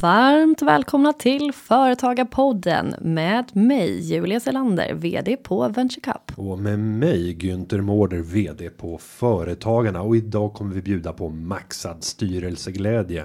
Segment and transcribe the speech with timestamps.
[0.00, 6.38] Varmt välkomna till Företagarpodden med mig Julia Selander, VD på Venture Cup.
[6.38, 12.04] Och med mig Günther Mårder VD på Företagarna och idag kommer vi bjuda på maxad
[12.04, 13.24] styrelseglädje.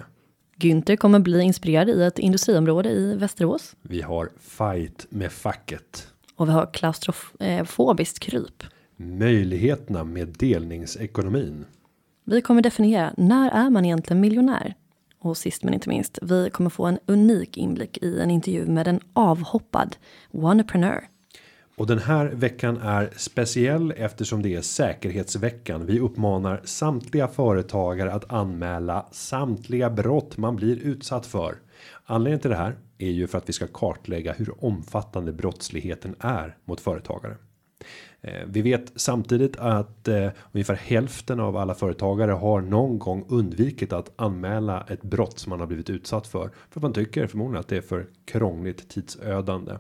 [0.58, 6.08] Günther kommer bli inspirerad i ett industriområde i Västerås Vi har fight med facket.
[6.36, 8.64] och vi har klaustrofobiskt kryp.
[8.95, 11.66] Möjligheterna med delningsekonomin.
[12.26, 14.73] Vi kommer definiera när är man egentligen miljonär?
[15.23, 18.88] Och sist men inte minst, vi kommer få en unik inblick i en intervju med
[18.88, 19.95] en avhoppad
[20.34, 21.08] entreprenör.
[21.77, 25.86] Och den här veckan är speciell eftersom det är säkerhetsveckan.
[25.86, 31.55] Vi uppmanar samtliga företagare att anmäla samtliga brott man blir utsatt för.
[32.05, 36.58] Anledningen till det här är ju för att vi ska kartlägga hur omfattande brottsligheten är
[36.66, 37.36] mot företagare.
[38.24, 43.94] Eh, vi vet samtidigt att eh, ungefär hälften av alla företagare har någon gång undvikit
[43.94, 46.52] att anmäla ett brott som man har blivit utsatt för.
[46.70, 49.74] För man tycker förmodligen att det är för krångligt tidsödande.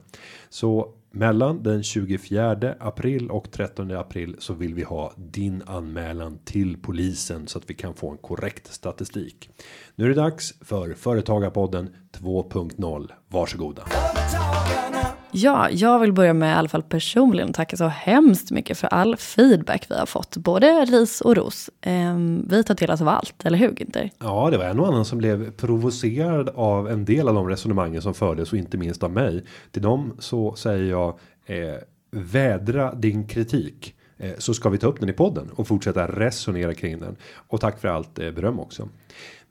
[0.49, 6.77] Så mellan den 24 april och 13 april så vill vi ha din anmälan till
[6.77, 9.49] polisen så att vi kan få en korrekt statistik.
[9.95, 13.11] Nu är det dags för Företagarpodden 2.0.
[13.27, 13.83] Varsågoda.
[13.85, 14.92] Företagen.
[15.35, 19.17] Ja, jag vill börja med i alla fall personligen tacka så hemskt mycket för all
[19.17, 21.69] feedback vi har fått, både ris och ros.
[21.81, 24.09] Ehm, vi tar till oss av allt, eller hur Günther?
[24.19, 28.01] Ja, det var en och annan som blev provocerad av en del av de resonemangen
[28.01, 29.43] som fördes och inte minst av mig.
[29.71, 31.75] Till dem så säger jag eh,
[32.11, 36.73] vädra din kritik eh, så ska vi ta upp den i podden och fortsätta resonera
[36.73, 37.15] kring den.
[37.47, 38.89] Och tack för allt eh, beröm också.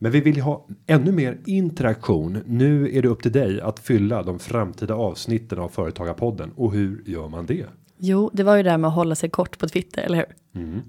[0.03, 2.43] Men vi vill ha ännu mer interaktion.
[2.47, 7.03] Nu är det upp till dig att fylla de framtida avsnitten av Företagarpodden och hur
[7.07, 7.67] gör man det?
[7.99, 10.27] Jo, det var ju det där med att hålla sig kort på Twitter, eller hur?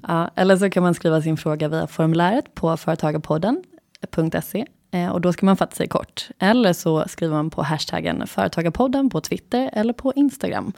[0.08, 5.34] Ja, eller så kan man skriva sin fråga via formuläret på företagarpodden.se eh, och då
[5.34, 6.30] ska man fatta sig kort.
[6.40, 10.74] Eller så skriver man på hashtaggen företagarpodden på Twitter eller på Instagram.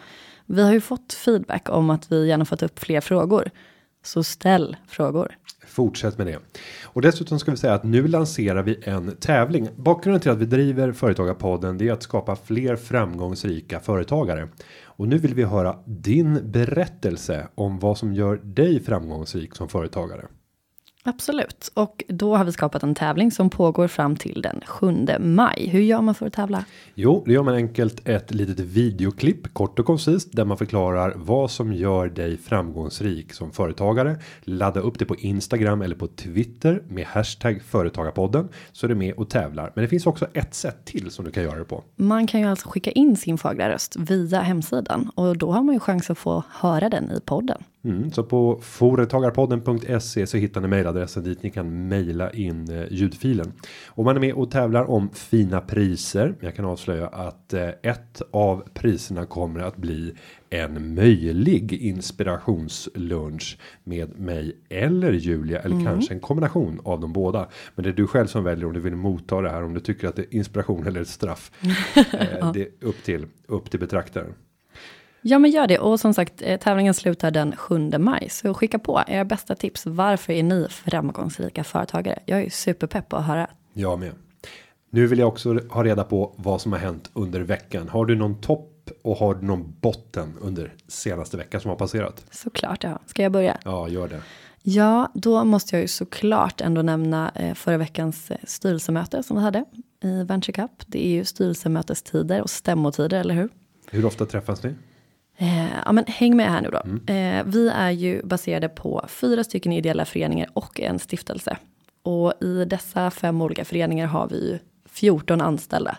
[0.45, 3.51] Vi har ju fått feedback om att vi gärna fått upp fler frågor.
[4.03, 5.35] Så ställ frågor.
[5.67, 6.39] Fortsätt med det.
[6.83, 9.69] Och dessutom ska vi säga att nu lanserar vi en tävling.
[9.75, 14.47] Bakgrunden till att vi driver Företagarpodden det är att skapa fler framgångsrika företagare.
[14.83, 20.25] Och nu vill vi höra din berättelse om vad som gör dig framgångsrik som företagare.
[21.07, 21.71] Absolut.
[21.73, 25.67] Och då har vi skapat en tävling som pågår fram till den 7 maj.
[25.67, 26.65] Hur gör man för att tävla?
[26.95, 31.51] Jo, det gör man enkelt ett litet videoklipp kort och koncist där man förklarar vad
[31.51, 34.17] som gör dig framgångsrik som företagare.
[34.43, 39.13] Ladda upp det på Instagram eller på Twitter med hashtag företagarpodden så är det med
[39.13, 39.71] och tävlar.
[39.75, 41.83] Men det finns också ett sätt till som du kan göra det på.
[41.95, 45.73] Man kan ju alltså skicka in sin fagra röst via hemsidan och då har man
[45.73, 47.63] ju chans att få höra den i podden.
[47.85, 53.53] Mm, så på företagarpodden.se så hittar ni mejladressen dit ni kan mejla in eh, ljudfilen.
[53.87, 56.35] Och man är med och tävlar om fina priser.
[56.39, 60.13] Jag kan avslöja att eh, ett av priserna kommer att bli
[60.49, 67.49] en möjlig inspirationslunch med mig eller Julia eller kanske en kombination av de båda.
[67.75, 69.79] Men det är du själv som väljer om du vill motta det här om du
[69.79, 71.51] tycker att det är inspiration eller ett straff.
[71.95, 74.33] eh, det är upp till upp till betraktaren.
[75.27, 75.79] Ja, men gör det.
[75.79, 78.27] Och som sagt, eh, tävlingen slutar den 7 maj.
[78.29, 79.85] Så skicka på era bästa tips.
[79.85, 82.19] Varför är ni framgångsrika företagare?
[82.25, 83.47] Jag är superpepp på att höra.
[83.73, 84.11] Jag med.
[84.89, 87.89] Nu vill jag också ha reda på vad som har hänt under veckan.
[87.89, 92.25] Har du någon topp och har du någon botten under senaste veckan som har passerat?
[92.31, 92.99] Såklart, ja.
[93.05, 93.57] Ska jag börja?
[93.63, 94.21] Ja, gör det.
[94.63, 99.43] Ja, då måste jag ju såklart ändå nämna eh, förra veckans eh, styrelsemöte som vi
[99.43, 99.65] hade
[100.03, 100.71] i Venture Cup.
[100.87, 103.49] Det är ju styrelsemötestider och stämmotider, eller hur?
[103.91, 104.75] Hur ofta träffas ni?
[105.37, 107.13] Eh, ja, men häng med här nu då.
[107.13, 111.57] Eh, vi är ju baserade på fyra stycken ideella föreningar och en stiftelse.
[112.03, 114.59] Och i dessa fem olika föreningar har vi ju
[114.89, 115.97] 14 anställda.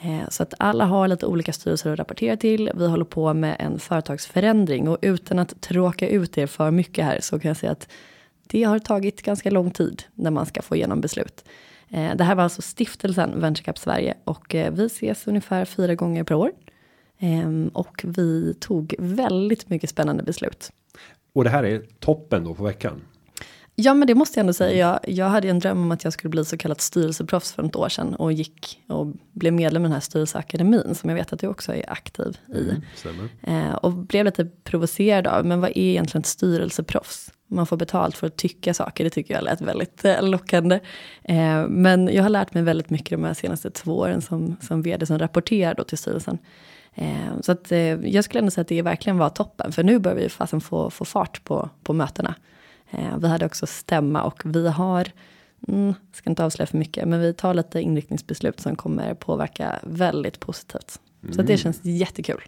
[0.00, 2.70] Eh, så att alla har lite olika styrelser att rapportera till.
[2.74, 7.20] Vi håller på med en företagsförändring och utan att tråka ut er för mycket här
[7.20, 7.88] så kan jag säga att
[8.46, 11.44] det har tagit ganska lång tid när man ska få igenom beslut.
[11.88, 15.94] Eh, det här var alltså stiftelsen Venture Cup Sverige och eh, vi ses ungefär fyra
[15.94, 16.52] gånger per år.
[17.18, 20.72] Ehm, och vi tog väldigt mycket spännande beslut.
[21.32, 23.00] Och det här är toppen då på veckan.
[23.78, 25.00] Ja, men det måste jag ändå säga.
[25.04, 27.76] Jag, jag hade en dröm om att jag skulle bli så kallat styrelseproffs för ett
[27.76, 31.40] år sedan och gick och blev medlem i den här styrelseakademin som jag vet att
[31.40, 32.70] du också är aktiv i.
[32.96, 33.28] Stämmer.
[33.42, 37.32] Eh, och blev lite provocerad av, men vad är egentligen ett styrelseproffs?
[37.48, 40.80] Man får betalt för att tycka saker, det tycker jag lät väldigt eh, lockande.
[41.22, 44.82] Eh, men jag har lärt mig väldigt mycket de här senaste två åren som, som
[44.82, 46.38] vd som rapporterar då till styrelsen.
[46.98, 49.98] Eh, så att eh, jag skulle ändå säga att det verkligen var toppen, för nu
[49.98, 52.34] börjar vi fasen få, få fart på, på mötena.
[52.90, 55.10] Eh, vi hade också stämma och vi har,
[55.68, 60.40] mm, ska inte avslöja för mycket, men vi tar lite inriktningsbeslut som kommer påverka väldigt
[60.40, 61.00] positivt.
[61.32, 62.40] Så det känns jättekul.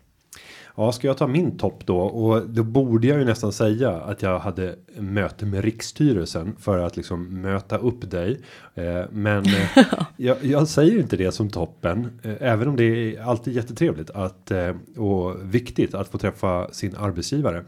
[0.80, 4.22] Ja, ska jag ta min topp då och då borde jag ju nästan säga att
[4.22, 8.40] jag hade möte med riksstyrelsen för att liksom möta upp dig.
[8.74, 9.68] Eh, men eh,
[10.16, 14.52] jag, jag säger inte det som toppen, eh, även om det är alltid jättetrevligt att
[14.96, 17.64] och viktigt att få träffa sin arbetsgivare.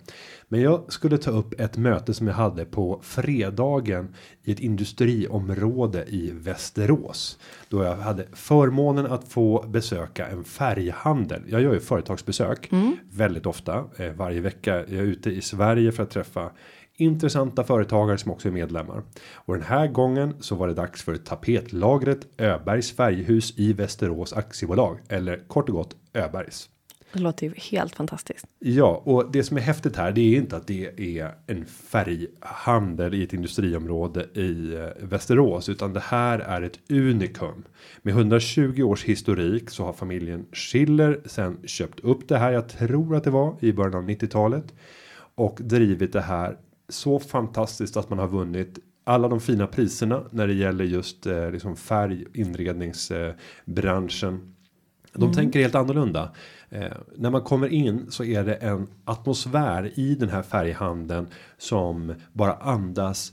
[0.49, 4.15] Men jag skulle ta upp ett möte som jag hade på fredagen
[4.45, 7.39] i ett industriområde i Västerås.
[7.69, 11.43] Då jag hade förmånen att få besöka en färghandel.
[11.47, 12.71] Jag gör ju företagsbesök
[13.13, 14.77] väldigt ofta eh, varje vecka.
[14.77, 16.51] Jag är ute i Sverige för att träffa
[16.97, 19.03] intressanta företagare som också är medlemmar.
[19.35, 24.99] Och den här gången så var det dags för tapetlagret Öbergs färghus i Västerås aktiebolag
[25.09, 26.69] eller kort och gott Öbergs.
[27.13, 28.47] Det låter ju helt fantastiskt.
[28.59, 33.15] Ja, och det som är häftigt här, det är inte att det är en färghandel
[33.15, 37.65] i ett industriområde i eh, Västerås, utan det här är ett unikum.
[38.03, 42.53] Med 120 års historik så har familjen Schiller sen köpt upp det här.
[42.53, 44.75] Jag tror att det var i början av 90-talet
[45.35, 46.57] och drivit det här
[46.89, 51.51] så fantastiskt att man har vunnit alla de fina priserna när det gäller just eh,
[51.51, 54.55] liksom färg inredningsbranschen.
[55.13, 56.31] De tänker helt annorlunda.
[56.71, 61.29] Eh, när man kommer in så är det en atmosfär i den här färghandeln
[61.59, 63.33] som bara andas.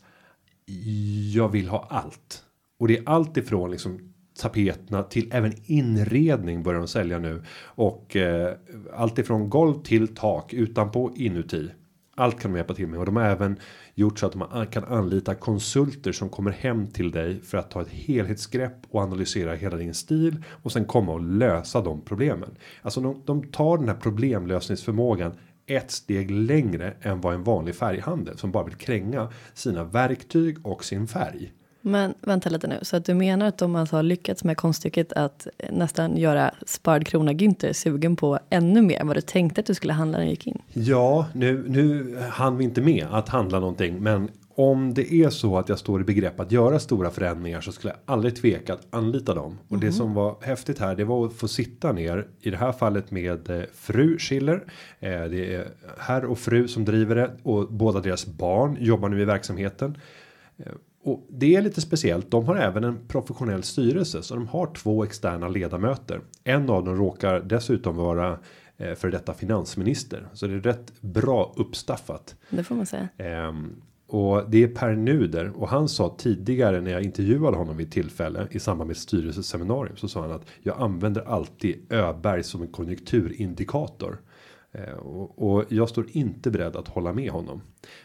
[1.34, 2.44] Jag vill ha allt
[2.80, 8.16] och det är allt ifrån liksom tapeterna till även inredning börjar de sälja nu och
[8.16, 8.54] eh,
[8.94, 11.70] allt ifrån golv till tak utanpå inuti.
[12.16, 13.60] Allt kan de hjälpa till med och de har även
[13.98, 17.82] gjort så att man kan anlita konsulter som kommer hem till dig för att ta
[17.82, 22.56] ett helhetsgrepp och analysera hela din stil och sen komma och lösa de problemen.
[22.82, 25.32] Alltså de, de tar den här problemlösningsförmågan
[25.66, 30.86] ett steg längre än vad en vanlig färghandel som bara vill kränga sina verktyg och
[30.86, 31.54] sin färg.
[31.82, 35.14] Men vänta lite nu, så att du menar att de alltså har lyckats med konststycket
[35.14, 39.68] att nästan göra sparad krona Günther sugen på ännu mer än vad du tänkte att
[39.68, 40.62] du skulle handla när du gick in?
[40.74, 45.58] Ja, nu, nu hann vi inte med att handla någonting, men om det är så
[45.58, 48.88] att jag står i begrepp att göra stora förändringar så skulle jag aldrig tveka att
[48.90, 49.58] anlita dem.
[49.68, 52.72] Och det som var häftigt här, det var att få sitta ner i det här
[52.72, 54.64] fallet med eh, fru Schiller.
[55.00, 59.22] Eh, det är herr och fru som driver det och båda deras barn jobbar nu
[59.22, 59.98] i verksamheten.
[61.08, 62.32] Och det är lite speciellt.
[62.32, 66.22] De har även en professionell styrelse så de har två externa ledamöter.
[66.44, 68.40] En av dem råkar dessutom vara
[68.78, 72.36] eh, för detta finansminister så det är rätt bra uppstaffat.
[72.50, 73.08] Det får man säga.
[73.18, 73.76] Ehm,
[74.08, 78.48] och det är Per Nuder och han sa tidigare när jag intervjuade honom vid tillfälle
[78.52, 84.18] i samband med styrelseseminarium så sa han att jag använder alltid Öberg som en konjunkturindikator.
[84.72, 87.62] Eh, och, jag står inte beredd att hålla med honom.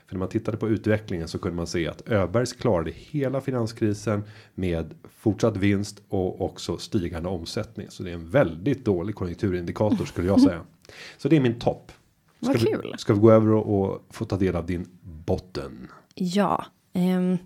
[0.07, 4.25] För när man tittade på utvecklingen så kunde man se att Öbergs klarade hela finanskrisen
[4.55, 7.87] med fortsatt vinst och också stigande omsättning.
[7.91, 10.61] Så det är en väldigt dålig konjunkturindikator skulle jag säga.
[11.19, 11.93] Så det är min topp.
[12.43, 12.95] Ska Vad vi, kul.
[12.99, 15.89] ska vi gå över och, och få ta del av din botten?
[16.15, 17.39] Ja, ehm,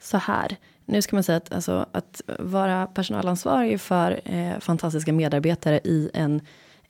[0.00, 0.56] så här.
[0.84, 6.40] Nu ska man säga att, alltså, att vara personalansvarig för eh, fantastiska medarbetare i en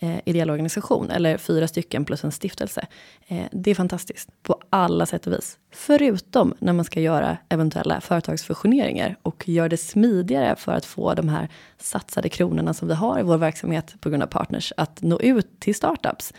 [0.03, 2.87] eh, ideell organisation eller fyra stycken plus en stiftelse.
[3.27, 5.59] Eh, det är fantastiskt på alla sätt och vis.
[5.71, 11.29] Förutom när man ska göra eventuella företagsfusioneringar och gör det smidigare för att få de
[11.29, 15.21] här satsade kronorna som vi har i vår verksamhet på grund av partners att nå
[15.21, 16.33] ut till startups.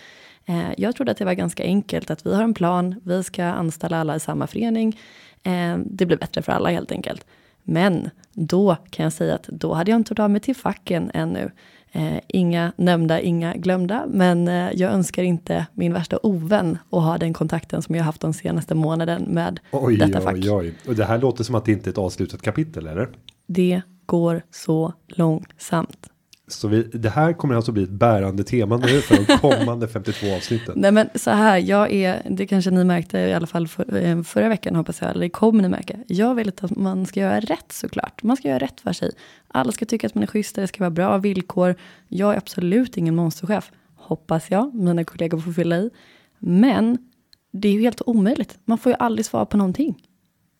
[0.46, 3.44] Eh, jag trodde att det var ganska enkelt att vi har en plan, vi ska
[3.44, 5.00] anställa alla i samma förening.
[5.44, 7.26] Eh, det blir bättre för alla helt enkelt.
[7.64, 11.12] Men då kan jag säga att då hade jag inte hört av mig till facken
[11.14, 11.52] ännu.
[11.96, 17.18] Eh, inga nämnda, inga glömda, men eh, jag önskar inte min värsta ovän att ha
[17.18, 20.36] den kontakten som jag haft de senaste månaden med Oj, detta fack.
[20.36, 20.74] oj, oj.
[20.88, 23.10] Och det här låter som att det inte är ett avslutat kapitel, eller?
[23.48, 26.10] Det går så långsamt.
[26.48, 30.36] Så vi, det här kommer alltså bli ett bärande tema nu för de kommande 52
[30.36, 30.74] avsnitten.
[30.78, 34.24] Nej men så här, jag är, det kanske ni märkte i alla fall för, eh,
[34.24, 35.98] förra veckan hoppas jag, eller det kommer ni märka.
[36.08, 38.24] Jag vill att man ska göra rätt såklart.
[38.24, 39.12] Man ska göra rätt för sig.
[39.48, 41.76] Alla ska tycka att man är schysst, det ska vara bra villkor.
[42.08, 44.74] Jag är absolut ingen monsterchef, hoppas jag.
[44.76, 45.90] Mina kollegor får fylla i.
[46.40, 46.98] Men
[47.54, 48.58] det är ju helt omöjligt.
[48.66, 49.96] Man får ju aldrig svar på någonting.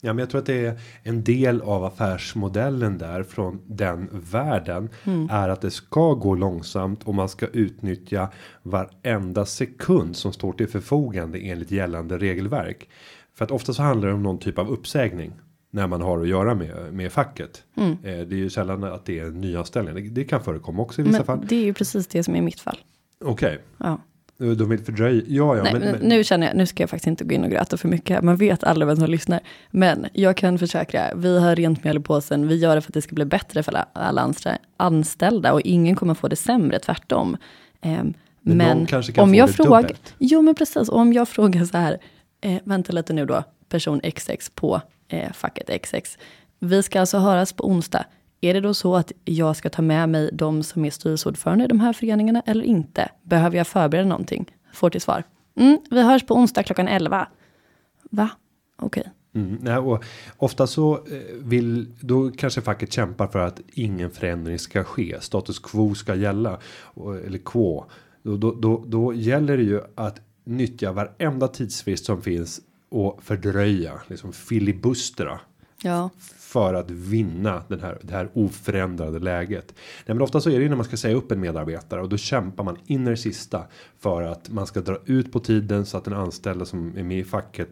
[0.06, 4.90] Ja, men jag tror att det är en del av affärsmodellen där från den världen
[5.30, 8.30] är att det ska gå långsamt och man ska utnyttja
[8.64, 12.90] varenda sekund som står till förfogande enligt gällande regelverk.
[13.36, 15.34] För att ofta så handlar det om någon typ av uppsägning
[15.72, 17.64] när man har att göra med med facket.
[17.78, 19.96] Eh, det är ju sällan att det är en nyanställning.
[19.96, 21.46] Det, det kan förekomma också i vissa Men fall.
[21.50, 22.78] det är ju precis det som är mitt fall.
[23.26, 24.00] Okej, Ja.
[24.46, 25.22] De vill fördröja.
[25.28, 27.44] Ja, ja, Nej, men, men, nu känner jag, nu ska jag faktiskt inte gå in
[27.44, 28.24] och gröta för mycket.
[28.24, 29.40] Man vet aldrig vem som lyssnar.
[29.72, 32.48] Men jag kan försäkra, vi har rent mjöl i påsen.
[32.48, 34.34] Vi gör det för att det ska bli bättre för alla,
[34.78, 37.38] anställda och ingen kommer få det sämre, tvärtom.
[37.82, 41.98] Ehm, Men men om jag frågar, jo men precis, om jag frågar så här,
[42.42, 46.18] eh, vänta lite nu då, person XX på eh, facket XX.
[46.60, 48.06] Vi ska alltså höras på onsdag.
[48.44, 51.68] Är det då så att jag ska ta med mig de som är styrelseordförande i
[51.68, 53.10] de här föreningarna eller inte?
[53.24, 54.56] Behöver jag förbereda någonting?
[54.74, 55.24] Får till svar.
[55.56, 57.28] Mm, vi hörs på onsdag klockan 11.
[58.12, 58.30] Va?
[58.78, 59.12] Okej.
[59.36, 60.04] Mm, nej, och
[60.38, 61.02] ofta så eh,
[61.40, 65.18] vill då kanske facket kämpar för att ingen förändring ska ske.
[65.22, 66.60] Status quo ska gälla
[67.26, 67.86] eller quo.
[68.24, 74.02] Då, då, då, då gäller det ju att nyttja varenda tidsfrist som finns och fördröja
[74.08, 75.40] liksom filibustra
[75.84, 76.10] Ja.
[76.54, 79.74] För att vinna den här, det här oförändrade läget.
[80.06, 82.10] Nej, men ofta så är det ju när man ska säga upp en medarbetare och
[82.10, 83.64] då kämpar man in i det sista
[84.00, 87.20] för att man ska dra ut på tiden så att den anställda som är med
[87.20, 87.70] i facket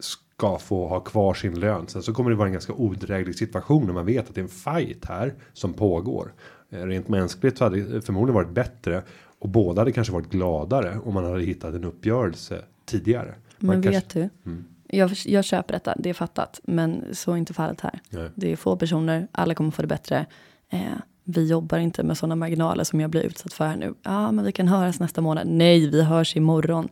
[0.00, 1.86] ska få ha kvar sin lön.
[1.88, 4.42] Sen så kommer det vara en ganska odräglig situation när man vet att det är
[4.42, 6.32] en fight här som pågår.
[6.70, 9.02] Eh, Rent mänskligt så hade det förmodligen varit bättre
[9.38, 13.34] och båda hade kanske varit gladare om man hade hittat en uppgörelse tidigare.
[13.58, 14.50] Man Men kanske- vet du?
[14.88, 16.60] Jag, jag köper detta, det är fattat.
[16.62, 18.00] Men så är inte fallet här.
[18.10, 18.30] Nej.
[18.34, 20.26] Det är få personer, alla kommer få det bättre.
[20.70, 20.80] Eh,
[21.24, 23.94] vi jobbar inte med sådana marginaler som jag blir utsatt för här nu.
[24.02, 25.46] Ja, men vi kan höras nästa månad.
[25.46, 26.88] Nej, vi hörs imorgon.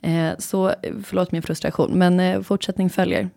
[0.00, 3.30] Eh, så eh, förlåt min frustration, men eh, fortsättning följer.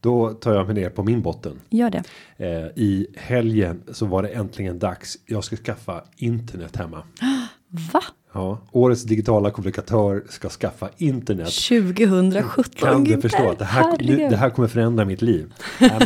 [0.00, 1.60] Då tar jag mig ner på min botten.
[1.70, 2.02] Gör det.
[2.36, 5.18] Eh, I helgen så var det äntligen dags.
[5.26, 7.02] Jag ska skaffa internet hemma.
[7.92, 8.02] Va?
[8.36, 11.48] Ja, årets digitala kommunikatör ska skaffa internet.
[11.68, 12.64] 2017?
[12.88, 15.52] Kan du förstå att det här, nu, det här kommer förändra mitt liv?
[15.80, 16.00] Nej,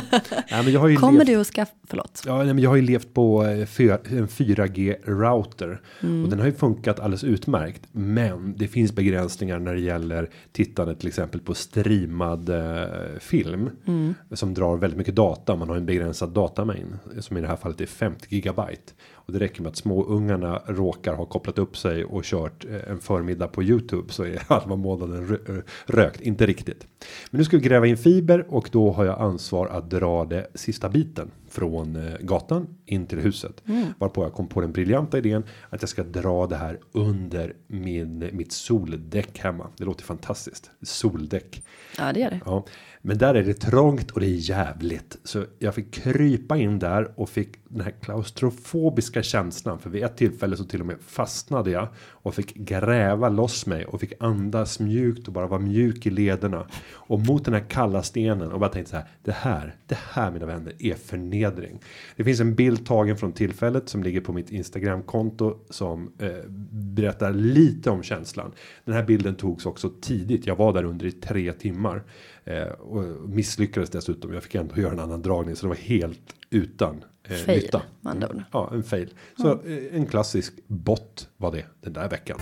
[0.51, 2.23] men jag har ju Kommer levt, du att skaffa, förlåt.
[2.27, 6.25] Ja, nej, men jag har ju levt på eh, en 4G router Mm.
[6.25, 7.83] och den har ju funkat alldeles utmärkt.
[7.93, 12.85] Men det finns begränsningar när det gäller tittandet till exempel på streamad eh,
[13.21, 14.15] film Mm.
[14.33, 15.57] som drar väldigt mycket data.
[15.57, 18.93] Man har en begränsad datamängd som i det här fallet är 50 gigabyte
[19.31, 23.01] och det räcker med att småungarna råkar ha kopplat upp sig och kört eh, en
[23.01, 25.55] förmiddag på Youtube så är halva månaden eh,
[25.87, 26.21] rökt.
[26.21, 26.87] Inte riktigt.
[27.31, 30.47] Men nu ska vi gräva in fiber och då har jag ansvar att dra det
[30.55, 33.63] sista biten från eh, gatan in till huset.
[33.99, 38.31] Varpå jag kom på den briljanta idén att jag ska dra det här under min,
[38.33, 39.67] mitt soldäck hemma.
[39.77, 40.71] Det låter fantastiskt.
[40.83, 41.63] Soldäck.
[41.99, 42.41] Ja, det gör det.
[42.45, 42.65] Ja,
[43.02, 45.19] men där är det trångt och det är jävligt.
[45.25, 49.78] Så jag fick krypa in där och fick den här klaustrofobiska känslan.
[49.78, 53.85] För vid ett tillfälle så till och med fastnade jag och fick gräva loss mig
[53.85, 56.66] och fick andas mjukt och bara vara mjuk i lederna.
[56.92, 59.07] Och mot den här kalla stenen och bara tänkte så här.
[59.23, 61.80] Det här, det här mina vänner är förnedring.
[62.16, 66.28] Det finns en bild tagen från tillfället som ligger på mitt Instagramkonto som eh,
[66.71, 68.52] berättar lite om känslan.
[68.85, 70.47] Den här bilden togs också tidigt.
[70.47, 72.02] Jag var där under i tre timmar
[72.50, 74.33] eh, och misslyckades dessutom.
[74.35, 77.83] Jag fick ändå göra en annan dragning så det var helt utan eh, Fail, nytta.
[78.04, 78.42] ord.
[78.52, 79.14] Ja, en fail.
[79.37, 82.38] Så eh, en klassisk bott var det den där veckan.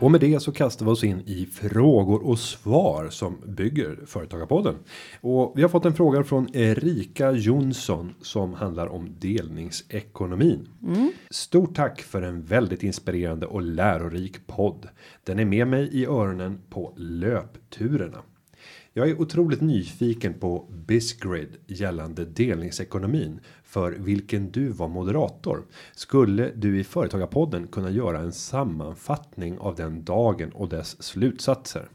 [0.00, 4.74] Och med det så kastar vi oss in i frågor och svar som bygger Företagarpodden.
[5.20, 10.68] Och vi har fått en fråga från Erika Jonsson som handlar om delningsekonomin.
[11.30, 14.88] Stort tack för en väldigt inspirerande och lärorik podd.
[15.24, 18.22] Den är med mig i öronen på löpturerna.
[18.98, 25.66] Jag är otroligt nyfiken på Bisgrid gällande delningsekonomin för vilken du var moderator.
[25.94, 31.88] Skulle du i Företagarpodden kunna göra en sammanfattning av den dagen och dess slutsatser?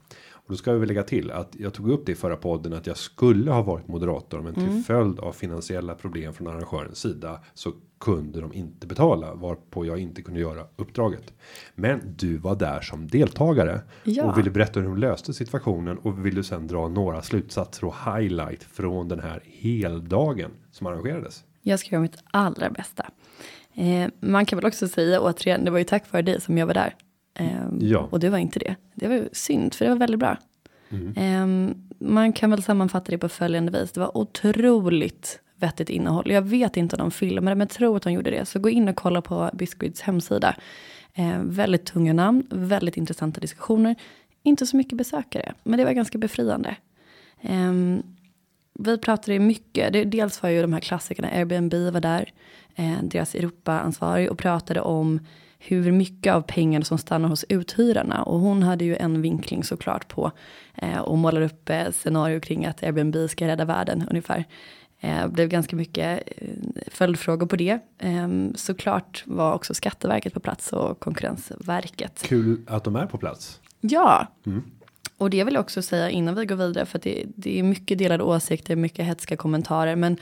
[0.46, 2.74] Och då ska vi väl lägga till att jag tog upp det i förra podden
[2.74, 7.40] att jag skulle ha varit moderator men till följd av finansiella problem från arrangörens sida
[7.54, 11.34] så kunde de inte betala varpå jag inte kunde göra uppdraget.
[11.76, 14.24] Men du var där som deltagare Ja.
[14.24, 17.96] och ville berätta hur de löste situationen och vill du sen dra några slutsatser och
[18.06, 21.44] highlight från den här heldagen som arrangerades.
[21.62, 23.06] Jag ska göra mitt allra bästa.
[23.74, 26.68] Eh, man kan väl också säga återigen, det var ju tack vare dig som jag
[26.68, 26.96] var där.
[27.36, 27.48] Eh,
[27.80, 28.08] Ja.
[28.12, 28.76] Och det var inte det.
[28.96, 30.38] Det var synd, för det var väldigt bra.
[30.90, 31.18] Mm.
[31.18, 33.92] Eh, man kan väl sammanfatta det på följande vis.
[33.92, 36.32] Det var otroligt vettigt innehåll.
[36.32, 38.46] Jag vet inte om de filmade, men tror att de gjorde det.
[38.46, 40.56] Så gå in och kolla på Biscuits hemsida.
[41.14, 43.96] Eh, väldigt tunga namn, väldigt intressanta diskussioner.
[44.44, 46.76] Inte så mycket besökare, men det var ganska befriande.
[47.42, 48.04] Ehm,
[48.80, 52.32] vi pratade mycket, det, dels var ju de här klassikerna, Airbnb var där,
[52.76, 55.20] eh, deras Europa-ansvarig och pratade om
[55.66, 58.24] hur mycket av pengarna som stannar hos uthyrarna.
[58.24, 60.32] Och hon hade ju en vinkling såklart på
[60.76, 64.46] eh, och målar upp eh, scenario kring att Airbnb ska rädda världen ungefär.
[65.00, 66.48] Eh, blev ganska mycket eh,
[66.88, 67.80] följdfrågor på det.
[68.00, 72.24] Eh, såklart var också Skatteverket på plats och Konkurrensverket.
[72.26, 73.60] Kul att de är på plats.
[73.82, 74.64] Ja, Mm.
[75.18, 77.64] och det vill jag också säga innan vi går vidare för att det, det är
[77.64, 80.18] mycket delade åsikter, mycket hetska kommentarer, men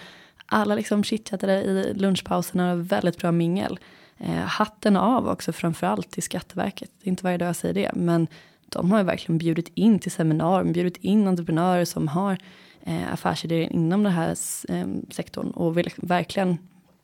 [0.46, 3.80] alla liksom chitchattade i lunchpauserna och väldigt bra mingel.
[4.24, 6.92] Eh, hatten av också framförallt till Skatteverket.
[7.01, 8.28] Det är inte varje dag jag säger det, men
[8.70, 12.38] de har ju verkligen bjudit in till seminarium, bjudit in entreprenörer som har
[12.84, 14.30] eh, affärsidéer inom den här
[14.70, 16.58] eh, sektorn och vill verkligen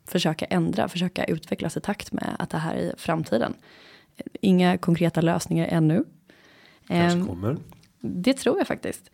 [0.06, 3.54] försöka ändra, försöka utvecklas i takt med att det här är framtiden.
[4.40, 6.04] Inga konkreta lösningar ännu.
[6.86, 7.56] Kanske Ehm, kommer.
[8.00, 9.10] det tror jag faktiskt.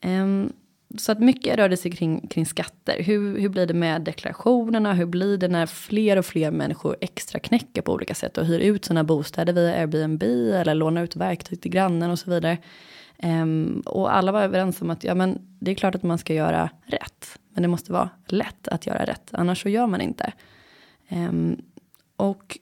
[0.00, 0.52] Ehm,
[0.96, 3.02] så att mycket rörde sig kring, kring skatter.
[3.02, 4.92] Hur, hur blir det med deklarationerna?
[4.92, 8.60] Hur blir det när fler och fler människor extra knäcker på olika sätt och hyr
[8.60, 12.58] ut sina bostäder via Airbnb eller lånar ut verktyg till grannen och så vidare.
[13.22, 16.34] Um, och alla var överens om att ja, men det är klart att man ska
[16.34, 20.32] göra rätt, men det måste vara lätt att göra rätt, annars så gör man inte.
[21.08, 21.62] Um,
[22.16, 22.58] och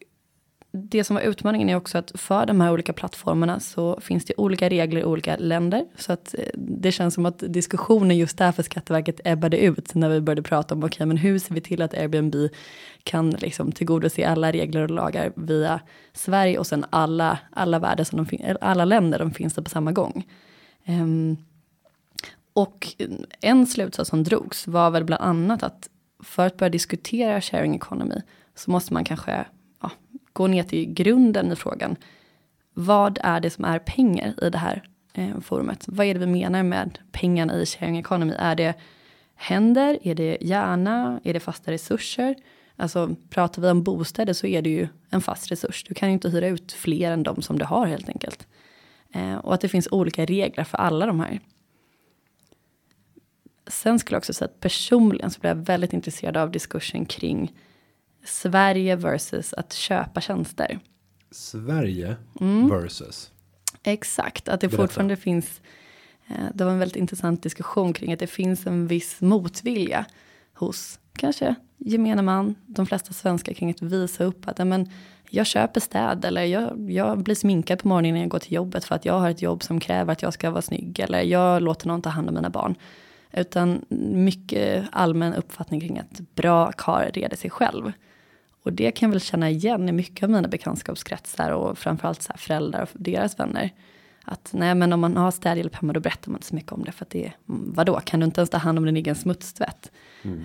[0.72, 4.34] det som var utmaningen är också att för de här olika plattformarna så finns det
[4.36, 5.84] olika regler i olika länder.
[5.96, 10.08] Så att eh, det känns som att diskussionen just där för Skatteverket ebbade ut när
[10.08, 12.34] vi började prata om okej, okay, men hur ser vi till att Airbnb
[13.02, 15.80] kan liksom tillgodose alla regler och lagar via
[16.12, 19.92] Sverige och sen alla, alla världar som de alla länder de finns där på samma
[19.92, 20.26] gång.
[20.86, 21.36] Um,
[22.52, 22.86] och
[23.40, 25.88] en slutsats som drogs var väl bland annat att
[26.22, 28.22] för att börja diskutera sharing economy
[28.54, 29.44] så måste man kanske
[30.40, 31.96] gå ner till grunden i frågan.
[32.74, 34.82] Vad är det som är pengar i det här
[35.14, 35.84] eh, forumet?
[35.88, 38.34] Vad är det vi menar med pengarna i sharing economy?
[38.38, 38.74] Är det
[39.34, 39.98] händer?
[40.02, 41.20] Är det hjärna?
[41.24, 42.34] Är det fasta resurser?
[42.76, 45.84] Alltså pratar vi om bostäder så är det ju en fast resurs.
[45.84, 48.46] Du kan ju inte hyra ut fler än de som du har helt enkelt.
[49.14, 51.40] Eh, och att det finns olika regler för alla de här.
[53.66, 57.52] Sen skulle jag också säga att personligen så blev jag väldigt intresserad av diskursen kring
[58.24, 60.78] Sverige versus att köpa tjänster.
[61.30, 62.68] Sverige Mm.
[62.68, 63.30] versus.
[63.82, 64.82] Exakt, att det Berätta.
[64.82, 65.60] fortfarande finns.
[66.28, 70.04] Eh, det var en väldigt intressant diskussion kring att det finns en viss motvilja
[70.54, 74.90] hos kanske gemene man, de flesta svenskar kring att visa upp att men,
[75.30, 78.84] jag köper städ eller jag, jag blir sminkad på morgonen när jag går till jobbet
[78.84, 81.62] för att jag har ett jobb som kräver att jag ska vara snygg eller jag
[81.62, 82.74] låter någon ta hand om mina barn.
[83.32, 87.92] Utan mycket allmän uppfattning kring att bra karl reder sig själv.
[88.62, 92.32] Och det kan jag väl känna igen i mycket av mina bekantskapskretsar och framförallt så
[92.32, 93.70] här föräldrar och deras vänner.
[94.24, 96.84] Att nej men om man har städhjälp hemma då berättar man inte så mycket om
[96.84, 98.96] det för att det är, mm, vadå, kan du inte ens ta hand om din
[98.96, 99.90] egen smutstvätt?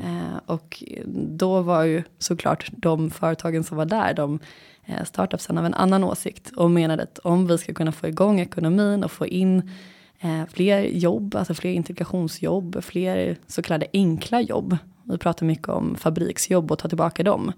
[0.04, 0.84] Eh, och
[1.16, 4.40] då var ju såklart de företagen som var där, de
[4.86, 8.40] eh, startupsen av en annan åsikt och menade att om vi ska kunna få igång
[8.40, 9.72] ekonomin och få in
[10.20, 14.78] eh, fler jobb, alltså fler integrationsjobb, fler så kallade enkla jobb.
[15.04, 17.52] Vi pratar mycket om fabriksjobb och ta tillbaka dem.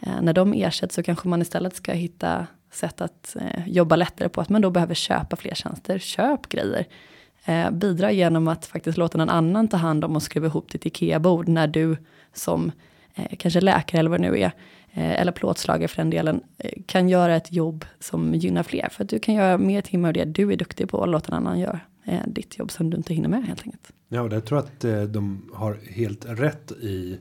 [0.00, 4.28] Eh, när de ersätts så kanske man istället ska hitta sätt att eh, jobba lättare
[4.28, 5.98] på att man då behöver köpa fler tjänster.
[5.98, 6.86] Köp grejer.
[7.44, 10.86] Eh, bidra genom att faktiskt låta någon annan ta hand om och skruva ihop ditt
[10.86, 11.96] IKEA-bord när du
[12.32, 12.72] som
[13.14, 14.52] eh, kanske läkare eller vad det nu är,
[14.92, 18.88] eh, eller plåtslagare för den delen, eh, kan göra ett jobb som gynnar fler.
[18.88, 21.34] För att du kan göra mer timmar av det du är duktig på och låta
[21.34, 23.92] någon annan göra eh, ditt jobb som du inte hinner med helt enkelt.
[24.08, 27.18] Ja, och det tror jag att eh, de har helt rätt i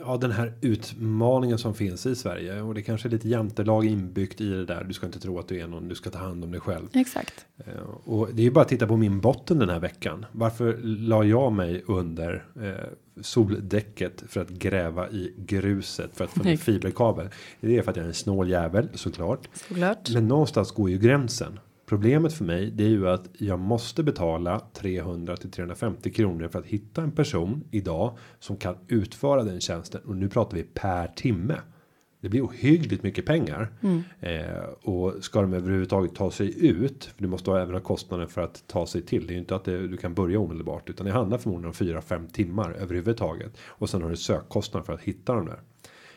[0.00, 4.40] ja, den här utmaningen som finns i Sverige och det kanske är lite jantelag inbyggt
[4.40, 4.84] i det där.
[4.84, 5.88] Du ska inte tro att du är någon.
[5.88, 6.88] Du ska ta hand om dig själv.
[6.92, 7.46] Exakt.
[7.66, 7.72] Eh,
[8.04, 10.26] Och det är ju bara att titta på min botten den här veckan.
[10.32, 12.72] Varför la jag mig under eh,
[13.20, 17.28] soldäcket för att gräva i gruset för att få fiberkabel?
[17.60, 19.48] Det är för att jag är en snål jävel såklart.
[19.68, 20.10] Såklart.
[20.10, 21.58] Men någonstans går ju gränsen.
[21.88, 26.58] Problemet för mig det är ju att jag måste betala 300 till 350 kronor för
[26.58, 31.06] att hitta en person idag som kan utföra den tjänsten och nu pratar vi per
[31.06, 31.54] timme.
[32.20, 33.72] Det blir ohyggligt mycket pengar
[34.20, 37.04] eh, och ska de överhuvudtaget ta sig ut.
[37.04, 39.26] För du måste ha även ha kostnaden för att ta sig till.
[39.26, 42.00] Det är ju inte att det, du kan börja omedelbart utan det handlar förmodligen om
[42.00, 45.60] 4-5 timmar överhuvudtaget och sen har du sökkostnader för att hitta dem där.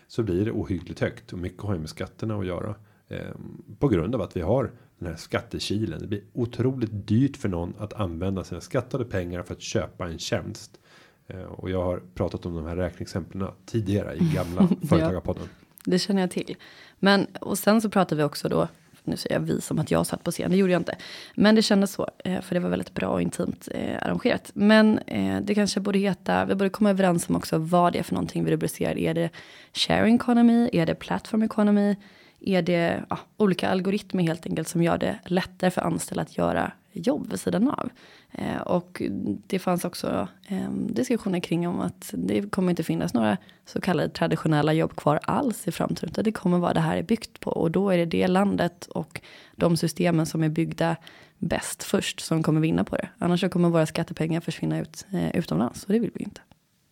[0.08, 2.76] Så blir det ohyggligt högt och mycket har ju med skatterna att göra.
[3.08, 3.36] Eh,
[3.80, 4.72] på grund av att vi har
[5.06, 6.00] den här skattekilen.
[6.02, 10.20] Det blir otroligt dyrt för någon att använda sina skattade pengar för att köpa en
[10.20, 10.80] tjänst.
[11.28, 15.44] Eh, och jag har pratat om de här räkneexemplen tidigare i gamla företagarpodden.
[15.86, 16.56] Det känner jag till.
[17.00, 18.68] Men och sen så pratar vi också då.
[19.04, 20.52] Nu säger jag vi som att jag satt på scen.
[20.52, 20.98] Det gjorde jag inte.
[21.36, 22.10] Men det kändes så.
[22.26, 24.52] eh, För det var väldigt bra och intimt eh, arrangerat.
[24.54, 26.46] Men eh, det kanske borde heta.
[26.46, 28.98] Vi borde komma överens om också vad det är för någonting vi rubricerar.
[28.98, 29.30] Är det
[29.74, 30.70] sharing economy?
[30.74, 31.96] Är det platform economy?
[32.42, 36.72] Är det ja, olika algoritmer helt enkelt som gör det lättare för anställda att göra
[36.92, 37.90] jobb vid sidan av.
[38.32, 39.02] Eh, och
[39.48, 44.10] det fanns också eh, diskussioner kring om att det kommer inte finnas några så kallade
[44.10, 46.10] traditionella jobb kvar alls i framtiden.
[46.10, 48.86] Utan det kommer vara det här är byggt på och då är det det landet
[48.86, 49.22] och
[49.56, 50.96] de systemen som är byggda
[51.38, 53.10] bäst först som kommer vinna på det.
[53.18, 56.42] Annars så kommer våra skattepengar försvinna ut eh, utomlands och det vill vi inte.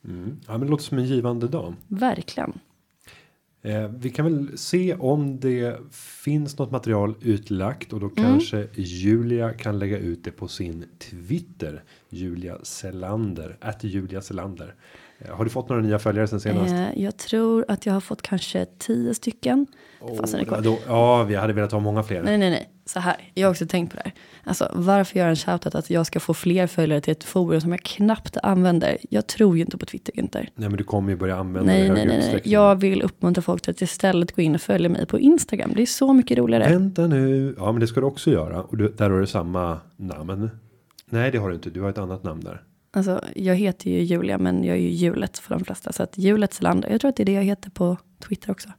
[0.05, 0.39] Mm.
[0.47, 1.73] Ja, men det låter som en givande dag.
[1.87, 2.59] Verkligen.
[3.61, 5.77] Eh, vi kan väl se om det
[6.23, 11.83] finns något material utlagt och då kanske Julia kan lägga ut det på sin Twitter.
[12.09, 14.75] Julia Selander, att Julia Selander.
[15.19, 16.73] Eh, har du fått några nya följare sen senast?
[16.73, 19.67] Eh, jag tror att jag har fått kanske tio stycken.
[19.99, 20.61] Det ja, kvar.
[20.61, 22.23] då, ja, vi hade velat ha många fler.
[22.23, 22.69] Nej, nej, nej.
[22.85, 23.15] Så här.
[23.33, 24.13] Jag har också tänkt på det här.
[24.43, 27.71] Alltså, varför göra en shoutout att jag ska få fler följare till ett forum som
[27.71, 28.97] jag knappt använder?
[29.09, 30.39] Jag tror ju inte på Twitter, inte.
[30.39, 32.41] Nej, men du kommer ju börja använda det Nej, i nej, nej, nej.
[32.43, 35.71] Jag vill uppmuntra folk till att istället gå in och följa mig på Instagram.
[35.75, 36.69] Det är så mycket roligare.
[36.69, 37.55] Vänta nu.
[37.57, 40.49] Ja, men det ska du också göra och du, där har du samma namn.
[41.05, 41.69] Nej, det har du inte.
[41.69, 42.63] Du har ett annat namn där.
[42.91, 45.91] Alltså, jag heter ju Julia, men jag är ju hjulet för de flesta.
[45.93, 46.85] Så att hjulets land.
[46.89, 47.97] Jag tror att det är det jag heter på
[48.27, 48.69] Twitter också.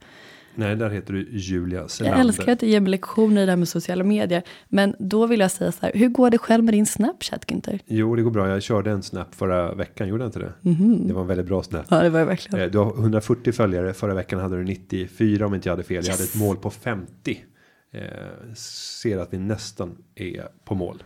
[0.55, 2.19] Nej, där heter du Julia Selander.
[2.19, 4.43] Jag älskar att du ger mig lektioner i det här med sociala medier.
[4.69, 7.81] Men då vill jag säga så här, hur går det själv med din Snapchat, Günther?
[7.87, 8.49] Jo, det går bra.
[8.49, 10.09] Jag körde en snap förra veckan.
[10.09, 10.53] Gjorde jag inte det?
[11.07, 11.87] Det var en väldigt bra snap.
[11.91, 12.65] Ja, det var verkligen.
[12.65, 13.95] Eh, Du har 140 följare.
[13.95, 16.05] Förra veckan hade du 94 om inte jag hade fel.
[16.07, 17.45] Jag hade ett mål på 50.
[17.93, 18.01] Eh,
[18.55, 21.03] ser att vi nästan är på mål.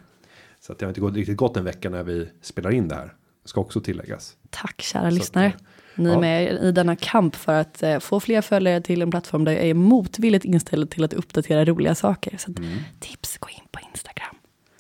[0.67, 2.95] Så att det har inte gått riktigt gått en vecka när vi spelar in det
[2.95, 3.13] här.
[3.45, 4.37] Ska också tilläggas.
[4.51, 5.47] Tack kära Så lyssnare.
[5.47, 5.53] eh,
[5.95, 6.21] Ni är ja.
[6.21, 9.63] med i denna kamp för att eh, få fler följare till en plattform där jag
[9.65, 12.37] är motvilligt inställd till att uppdatera roliga saker.
[12.39, 12.79] Så att, Mm.
[13.01, 14.37] tips, gå in på Instagram.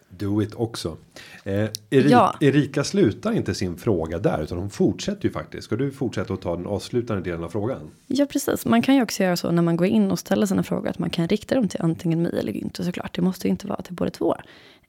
[0.08, 0.96] Do it också.
[1.44, 1.54] Eh,
[1.90, 2.34] Erika, Ja.
[2.40, 5.64] Erika slutar inte sin fråga där utan hon fortsätter ju faktiskt.
[5.64, 7.90] Ska du fortsätta att ta den avslutande delen av frågan?
[8.06, 8.66] Ja, precis.
[8.66, 10.98] Man kan ju också göra så när man går in och ställer sina frågor att
[10.98, 13.14] man kan rikta dem till antingen mig eller Günther såklart.
[13.14, 14.36] Det måste ju inte vara till båda två.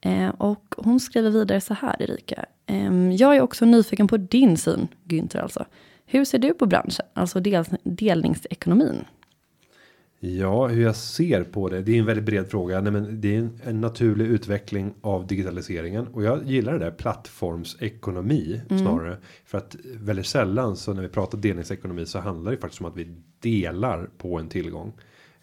[0.01, 2.45] Eh, och hon skriver vidare så här, Erika.
[2.65, 5.65] Ehm, jag är också nyfiken på din syn, Günther alltså.
[6.05, 9.05] Hur ser du på branschen, alltså del, delningsekonomin?
[10.19, 11.81] Ja, hur jag ser på det.
[11.81, 12.81] Det är en väldigt bred fråga.
[12.81, 16.91] Nej, men det är en, en naturlig utveckling av digitaliseringen och jag gillar det där
[16.91, 22.81] plattformsekonomi snarare för att väldigt sällan så när vi pratar delningsekonomi så handlar det faktiskt
[22.81, 23.08] om att vi
[23.39, 24.93] delar på en tillgång.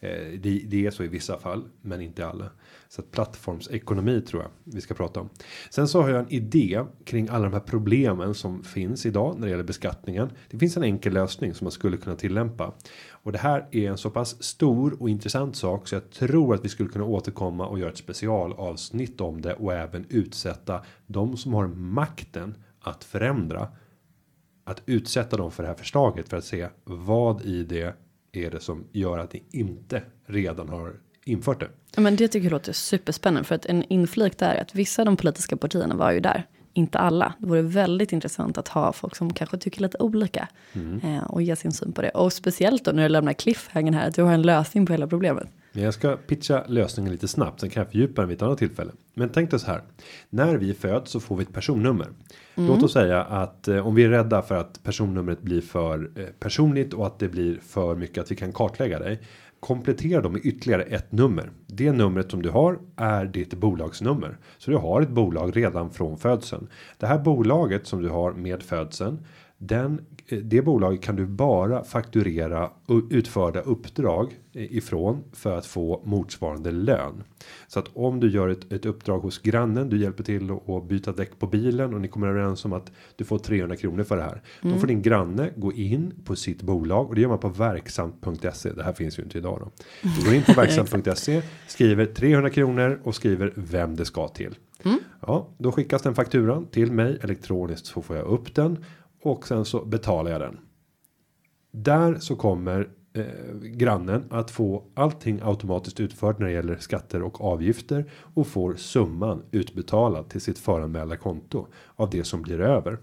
[0.01, 2.51] Eh, det, det är så i vissa fall, men inte alla.
[2.93, 5.29] Så att plattformsekonomi tror jag vi ska prata om.
[5.71, 9.47] Sen så har jag en idé kring alla de här problemen som finns idag när
[9.47, 10.31] det gäller beskattningen.
[10.51, 12.75] Det finns en enkel lösning som man skulle kunna tillämpa.
[13.11, 16.65] Och det här är en så pass stor och intressant sak så jag tror att
[16.65, 21.55] vi skulle kunna återkomma och göra ett specialavsnitt om det och även utsätta de som
[21.55, 23.69] har makten att förändra.
[24.65, 27.97] Att utsätta dem för det här förslaget för att se vad i det
[28.33, 31.69] är det som gör att det inte redan har infört det.
[31.95, 33.49] Ja, men det tycker jag låter superspännande.
[33.49, 36.47] För att en inflik där är att vissa av de politiska partierna var ju där.
[36.75, 37.33] Inte alla.
[37.39, 40.49] Det vore väldigt intressant att ha folk som kanske tycker lite olika.
[41.03, 42.11] Eh, och ge sin syn på det.
[42.11, 44.09] Och speciellt då när du lämnar cliffhangern här.
[44.09, 45.49] Att du har en lösning på hela problemet.
[45.73, 47.61] Jag ska pitcha lösningen lite snabbt.
[47.61, 48.93] Sen kan jag fördjupa den vid ett annat tillfälle.
[49.15, 49.83] Men tänk dig så här.
[50.31, 52.07] När vi föds så får vi ett personnummer.
[52.55, 56.25] Låt oss säga att eh, om vi är rädda för att personnumret blir för eh,
[56.41, 59.21] personligt och att det blir för mycket att vi kan kartlägga dig.
[59.67, 61.51] Komplettera dem med ytterligare ett nummer.
[61.67, 64.39] Det numret som du har är ditt bolagsnummer.
[64.59, 66.69] Så du har ett bolag redan från födseln.
[66.99, 69.19] Det här bolaget som du har med födseln.
[69.65, 75.67] Den, eh, det bolaget kan du bara fakturera och utförda uppdrag eh, ifrån för att
[75.67, 77.23] få motsvarande lön.
[77.69, 81.13] Så att om du gör ett, ett uppdrag hos grannen, du hjälper till att byta
[81.13, 84.23] däck på bilen och ni kommer överens om att du får 300 kronor för det
[84.23, 84.43] här.
[84.63, 88.73] Då får din granne gå in på sitt bolag och det gör man på verksamt.se.
[88.73, 89.71] Det här finns ju inte idag då.
[90.17, 94.55] Du går in på verksamt.se, skriver 300 kronor och skriver vem det ska till.
[95.27, 98.85] Ja, då skickas den fakturan till mig elektroniskt så får jag upp den
[99.23, 100.59] och sen så betalar jag den.
[101.71, 103.25] Där så kommer eh,
[103.63, 109.43] grannen att få allting automatiskt utfört när det gäller skatter och avgifter och får summan
[109.51, 112.99] utbetalad till sitt föranmälda konto av det som blir över.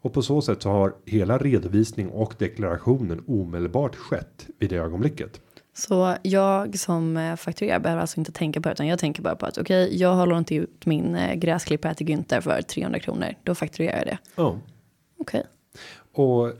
[0.00, 5.40] Och på så sätt så har hela redovisning och deklarationen omedelbart skett vid det ögonblicket.
[5.74, 8.72] Så jag som eh, fakturerar behöver alltså inte tänka på det.
[8.72, 12.06] Utan jag tänker bara på att okej, jag har lånat ut min eh, gräsklippare till
[12.06, 13.34] Günther för 300 kronor.
[13.42, 14.18] Då fakturerar jag det.
[14.36, 14.58] Ja,
[15.18, 15.44] Okej.
[16.12, 16.52] Och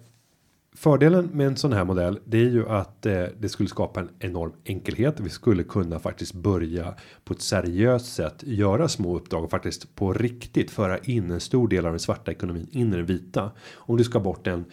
[0.76, 4.10] fördelen med en sån här modell, det är ju att eh, det skulle skapa en
[4.18, 5.20] enorm enkelhet.
[5.20, 6.94] Vi skulle kunna faktiskt börja
[7.24, 11.68] på ett seriöst sätt göra små uppdrag och faktiskt på riktigt föra in en stor
[11.68, 13.50] del av den svarta ekonomin in i den vita.
[13.74, 14.64] Om du ska bort en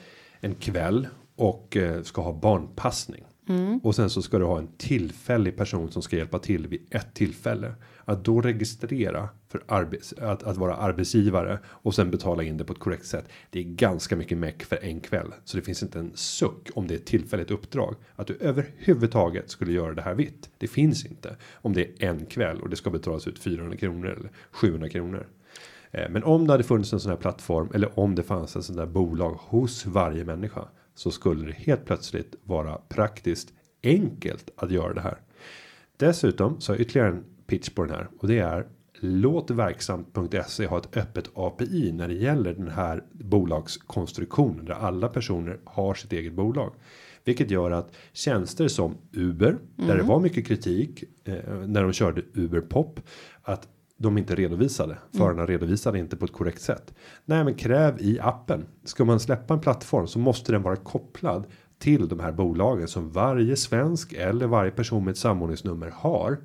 [0.46, 3.24] en kväll och eh, ska ha barnpassning.
[3.84, 7.14] Och sen så ska du ha en tillfällig person som ska hjälpa till vid ett
[7.14, 7.74] tillfälle.
[8.06, 12.74] Att då registrera för arbets, att, att vara arbetsgivare och sen betala in det på
[12.74, 13.26] ett korrekt sätt.
[13.50, 15.34] Det är ganska mycket meck för en kväll.
[15.44, 17.96] Så det finns inte en suck om det är ett tillfälligt uppdrag.
[18.16, 20.50] Att du överhuvudtaget skulle göra det här vitt.
[20.58, 21.36] Det finns inte.
[21.54, 25.28] Om det är en kväll och det ska betalas ut 400 kronor eller 700 kronor.
[25.92, 28.64] Eh, men om det hade funnits en sån här plattform eller om det fanns en
[28.64, 34.72] sån där bolag hos varje människa så skulle det helt plötsligt vara praktiskt enkelt att
[34.72, 35.18] göra det här.
[35.98, 38.68] Dessutom så har jag ytterligare en pitch på den här och det är
[39.00, 45.60] låt verksamt.se ha ett öppet API när det gäller den här bolagskonstruktionen där alla personer
[45.64, 46.74] har sitt eget bolag.
[47.24, 51.36] Vilket gör att tjänster som Uber, där det var mycket kritik eh,
[51.68, 53.00] när de körde Uber Pop,
[53.42, 54.98] att de inte redovisade.
[55.18, 56.94] Förarna redovisade inte på ett korrekt sätt.
[57.26, 58.66] Nej, men kräv i appen.
[58.84, 61.46] Ska man släppa en plattform så måste den vara kopplad
[61.80, 66.38] till de här bolagen som varje svensk eller varje person med ett samordningsnummer har.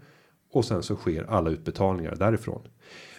[0.52, 2.62] Och sen så sker alla utbetalningar därifrån.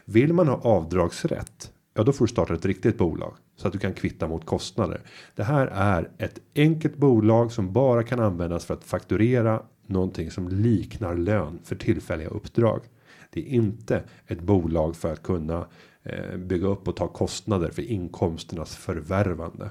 [0.05, 1.71] Vill man ha avdragsrätt?
[1.93, 5.01] Ja, då får du starta ett riktigt bolag så att du kan kvitta mot kostnader.
[5.35, 10.49] Det här är ett enkelt bolag som bara kan användas för att fakturera någonting som
[10.49, 12.81] liknar lön för tillfälliga uppdrag.
[13.29, 15.67] Det är inte ett bolag för att kunna
[16.03, 19.69] eh, bygga upp och ta kostnader för inkomsternas förvärvande.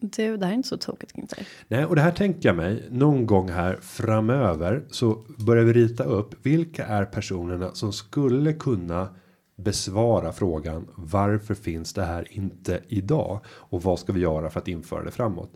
[0.00, 1.46] Du, det här är inte så tokigt Günther.
[1.68, 6.04] Nej, och det här tänker jag mig någon gång här framöver så börjar vi rita
[6.04, 9.08] upp vilka är personerna som skulle kunna
[9.56, 14.68] besvara frågan varför finns det här inte idag och vad ska vi göra för att
[14.68, 15.50] införa det framåt?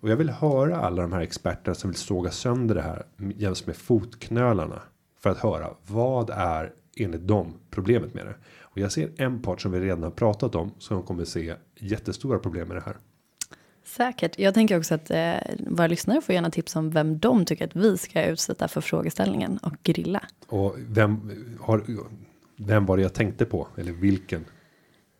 [0.00, 3.66] Och jag vill höra alla de här experterna som vill såga sönder det här jäms
[3.66, 4.82] med fotknölarna
[5.20, 8.34] för att höra vad är enligt dem problemet med det.
[8.60, 12.38] Och jag ser en part som vi redan har pratat om som kommer se jättestora
[12.38, 12.96] problem med det här.
[13.84, 14.38] Säkert.
[14.38, 17.76] Jag tänker också att eh, våra lyssnare får gärna tips om vem de tycker att
[17.76, 20.22] vi ska utsätta för frågeställningen och grilla.
[20.46, 21.84] Och vem har
[22.56, 24.44] vem var det jag tänkte på eller vilken?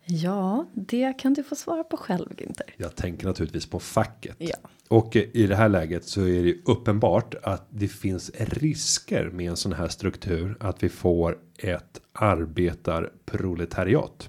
[0.05, 2.71] Ja, det kan du få svara på själv Günther.
[2.77, 4.37] Jag tänker naturligtvis på facket.
[4.39, 4.57] Ja.
[4.89, 9.51] Och eh, i det här läget så är det uppenbart att det finns risker med
[9.51, 14.29] en sån här struktur att vi får ett arbetarproletariat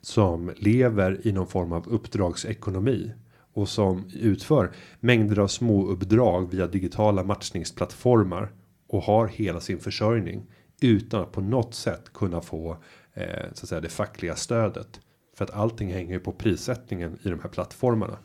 [0.00, 3.12] som lever i någon form av uppdragsekonomi
[3.60, 4.70] och som utför
[5.00, 8.52] mängder av små uppdrag via digitala matchningsplattformar
[8.88, 10.46] och har hela sin försörjning
[10.80, 12.76] utan att på något sätt kunna få
[13.14, 15.00] eh, så att säga det fackliga stödet
[15.36, 18.18] för att allting hänger ju på prissättningen i de här plattformarna.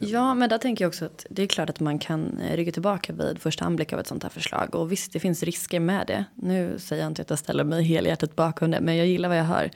[0.00, 2.72] Ja, men där tänker jag också att det är klart att man kan eh, rygga
[2.72, 4.74] tillbaka vid första anblick av ett sånt här förslag.
[4.74, 6.24] Och visst, det finns risker med det.
[6.34, 9.38] Nu säger jag inte att jag ställer mig helhjärtat bakom det, men jag gillar vad
[9.38, 9.70] jag hör.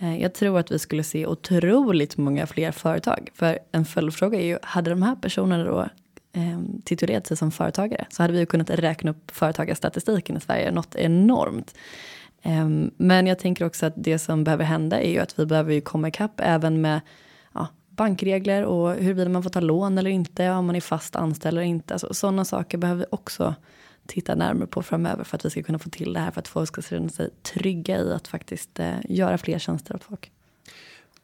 [0.00, 3.30] Eh, jag tror att vi skulle se otroligt många fler företag.
[3.34, 5.80] För en följdfråga är ju, hade de här personerna då
[6.32, 10.70] eh, titulerat sig som företagare så hade vi ju kunnat räkna upp företagarstatistiken i Sverige
[10.70, 11.74] något enormt.
[12.42, 15.74] Eh, Men jag tänker också att det som behöver hända är ju att vi behöver
[15.74, 17.00] ju komma ikapp även med
[17.54, 21.58] ja, bankregler och huruvida man får ta lån eller inte, om man är fast anställd
[21.58, 21.94] eller inte.
[21.94, 23.54] Alltså, sådana saker behöver vi också
[24.10, 26.48] titta närmare på framöver för att vi ska kunna få till det här för att
[26.48, 30.32] folk ska känna sig trygga i att faktiskt eh, göra fler tjänster åt folk.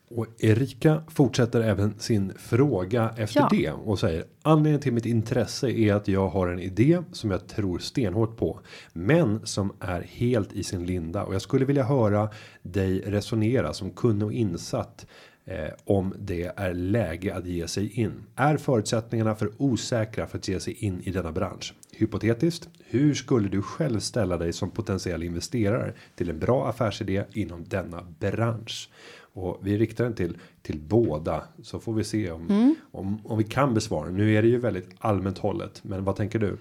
[0.09, 3.49] Och Erika fortsätter även sin fråga efter Ja.
[3.51, 7.47] det och säger anledningen till mitt intresse är att jag har en idé som jag
[7.47, 8.61] tror stenhårt på,
[8.93, 12.31] men som är helt i sin linda och jag skulle vilja höra
[12.63, 15.07] dig resonera som kunde och insatt
[15.47, 18.13] eh, om det är läge att ge sig in.
[18.35, 21.75] Är förutsättningarna för osäkra för att ge sig in i denna bransch?
[21.93, 27.65] Hypotetiskt, hur skulle du själv ställa dig som potentiell investerare till en bra affärsidé inom
[27.65, 28.91] denna bransch?
[29.19, 33.45] Och vi riktar den till till båda så får vi se om om om vi
[33.45, 34.11] kan besvara.
[34.11, 36.57] Nu är det ju väldigt allmänt hållet, men vad tänker du?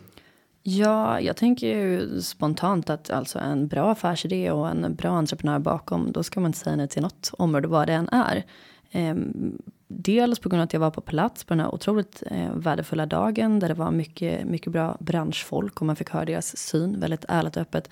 [0.68, 6.12] Ja, jag tänker ju spontant att alltså en bra affärsidé och en bra entreprenör bakom,
[6.12, 8.46] då ska man inte säga nej till något område vad det än är.
[8.96, 12.52] Ehm, dels på grund av att jag var på plats på den här otroligt eh,
[12.54, 17.00] värdefulla dagen där det var mycket, mycket bra branschfolk och man fick höra deras syn
[17.00, 17.90] väldigt ärligt och öppet.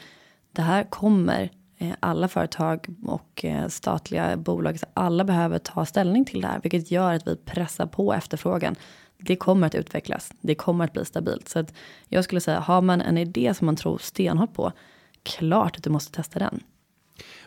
[0.52, 6.26] Det här kommer eh, alla företag och eh, statliga bolag, så alla behöver ta ställning
[6.26, 8.76] till det här, vilket gör att vi pressar på efterfrågan.
[9.18, 11.50] Det kommer att utvecklas, det kommer att bli stabilt.
[11.50, 11.74] Så att
[12.08, 14.72] jag skulle säga, har man en idé som man tror stenhårt på,
[15.24, 16.64] klart att du måste testa den.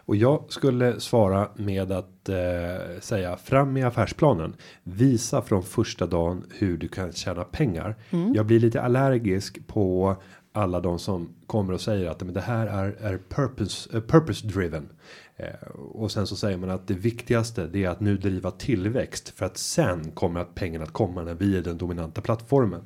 [0.07, 4.55] Och jag skulle svara med att eh, säga fram i affärsplanen.
[4.83, 7.97] Visa från första dagen hur du kan tjäna pengar.
[8.35, 10.17] Jag blir lite allergisk på
[10.57, 14.47] alla de som kommer och säger att men det här är, är purpose, uh, purpose
[14.47, 14.89] driven.
[15.37, 19.29] Eh, och sen så säger man att det viktigaste det är att nu driva tillväxt
[19.29, 22.83] för att sen kommer att pengarna att komma när vi är den dominanta plattformen.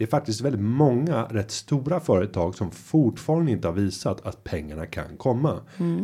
[0.00, 4.86] Det är faktiskt väldigt många rätt stora företag som fortfarande inte har visat att pengarna
[4.86, 5.60] kan komma.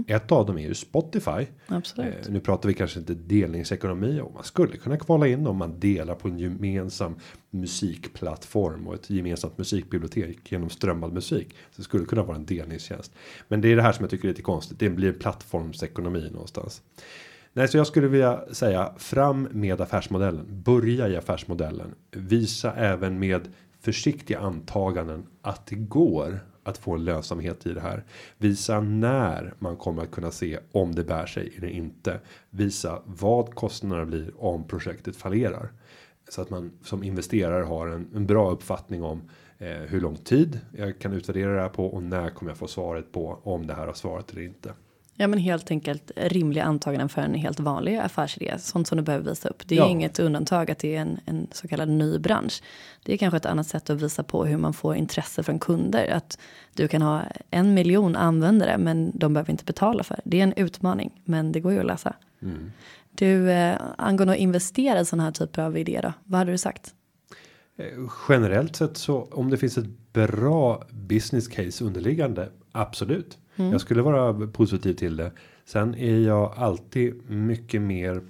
[0.06, 1.46] Ett av dem är ju Spotify.
[1.66, 2.26] Absolut.
[2.26, 5.80] Eh, nu pratar vi kanske inte delningsekonomi och man skulle kunna kvala in om man
[5.80, 7.14] delar på en gemensam
[7.50, 11.48] musikplattform och ett gemensamt musikbibliotek genom strömmad musik.
[11.70, 13.12] Så det skulle kunna vara en delningstjänst.
[13.48, 14.78] Men det är det här som jag tycker är lite konstigt.
[14.78, 16.82] Det blir plattformsekonomi någonstans.
[17.52, 20.46] Nej, så jag skulle vilja säga fram med affärsmodellen.
[20.48, 21.94] Börja i affärsmodellen.
[22.10, 23.48] Visa även med
[23.86, 28.04] försiktiga antaganden att det går att få en lönsamhet i det här.
[28.38, 32.20] Visa när man kommer att kunna se om det bär sig eller inte.
[32.50, 35.72] Visa vad kostnaderna blir om projektet fallerar.
[36.28, 39.22] Så att man som investerare har en, en bra uppfattning om
[39.58, 42.66] eh, hur lång tid jag kan utvärdera det här på och när kommer jag få
[42.66, 44.72] svaret på om det här har svarat eller inte.
[45.18, 48.54] Ja men helt enkelt rimliga antaganden för en helt vanlig affärsidé.
[48.58, 49.62] Sånt som du behöver visa upp.
[49.68, 49.88] Det är Ja.
[49.88, 52.62] inget undantag att det är en, en så kallad ny bransch.
[53.04, 56.08] Det är kanske ett annat sätt att visa på hur man får intresse från kunder.
[56.10, 56.38] Att
[56.74, 60.38] du kan ha en miljon användare men de behöver inte betala för det.
[60.38, 62.14] Är en utmaning men det går ju att lösa.
[63.10, 66.12] Du eh, angående att investera i sådana här typer av idéer då.
[66.24, 66.94] Vad hade du sagt?
[67.78, 67.84] Eh,
[68.28, 72.48] Generellt sett så om det finns ett bra business case underliggande.
[72.72, 73.38] Absolut.
[73.56, 73.72] Mm.
[73.72, 75.32] Jag skulle vara positiv till det.
[75.64, 78.20] Sen är jag alltid mycket mer.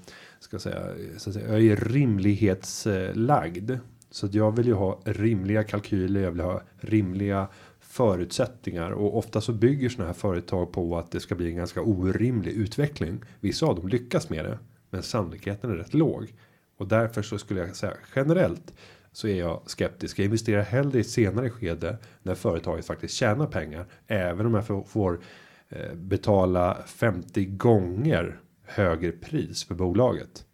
[0.41, 0.83] Ska säga,
[1.17, 3.71] så att säga jag är rimlighetslagd.
[4.11, 6.21] Så att jag vill ju ha rimliga kalkyler.
[6.21, 7.49] Jag vill ha rimliga
[7.81, 11.83] förutsättningar och ofta så bygger såna här företag på att det ska bli en ganska
[11.83, 13.21] orimlig utveckling.
[13.41, 14.59] Vissa av dem lyckas med det,
[14.91, 16.35] men sannolikheten är rätt låg
[16.79, 18.73] och därför så skulle jag säga generellt
[19.16, 20.18] så är jag skeptisk.
[20.18, 24.66] Jag investerar hellre i ett senare skede när företaget faktiskt tjänar pengar, även om jag
[24.66, 25.20] får, får
[25.68, 30.44] eh, betala 50 gånger högre pris för bolaget.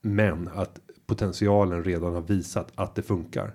[0.00, 3.54] Men att potentialen redan har visat att det funkar.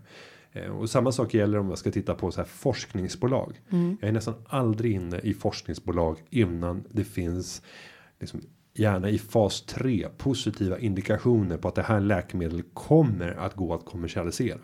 [0.51, 3.61] Eh, Och samma sak gäller om jag ska titta på så här forskningsbolag.
[4.01, 7.61] Jag är nästan aldrig inne i forskningsbolag innan det finns
[8.19, 8.41] liksom
[8.79, 13.85] gärna i fas 3 positiva indikationer på att det här läkemedel kommer att gå att
[13.85, 14.59] kommersialisera.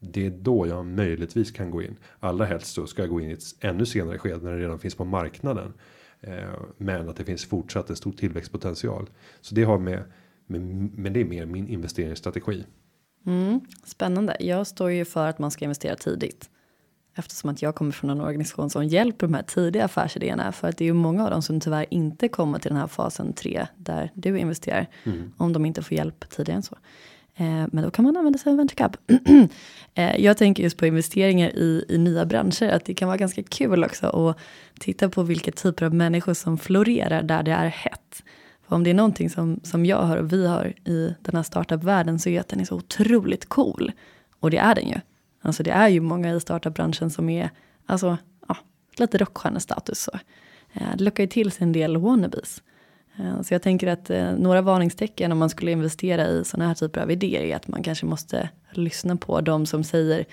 [0.00, 1.96] Det är då jag möjligtvis kan gå in.
[2.20, 4.78] Allra helst så ska jag gå in i ett ännu senare skede när det redan
[4.78, 5.72] finns på marknaden.
[6.20, 9.10] Eh, men att det finns fortsatt en stor tillväxtpotential.
[9.40, 10.02] Så det har med,
[10.46, 10.60] med
[10.94, 12.64] men det är mer min investeringsstrategi.
[13.26, 14.36] Mm, spännande.
[14.40, 16.50] Jag står ju för att man ska investera tidigt.
[17.14, 20.52] Eftersom att jag kommer från en organisation som hjälper de här tidiga affärsidéerna.
[20.52, 22.86] För att det är ju många av dem som tyvärr inte kommer till den här
[22.86, 24.86] fasen 3 där du investerar.
[25.36, 26.76] Om de inte får hjälp tidigare än så.
[27.36, 28.96] Eh, men då kan man använda sig av Venture Cup.
[29.94, 32.68] eh, jag tänker just på investeringar i, i nya branscher.
[32.68, 34.38] Att det kan vara ganska kul också att
[34.80, 38.22] titta på vilka typer av människor som florerar där det är hett.
[38.68, 41.42] För om det är någonting som, som jag har och vi har i den här
[41.42, 43.92] startup-världen så är att den är så otroligt cool.
[44.40, 45.00] Och det är den ju.
[45.44, 47.50] Alltså det är ju många i startup-branschen som är
[47.86, 48.16] alltså,
[48.48, 48.56] ja,
[48.96, 49.98] lite rockstjärnestatus.
[50.02, 50.10] Så.
[50.72, 52.62] Eh, det lockar ju till sig en del wannabes.
[53.16, 56.74] Eh, så jag tänker att eh, några varningstecken om man skulle investera i sådana här
[56.74, 60.24] typer av idéer är att man kanske måste lyssna på de som säger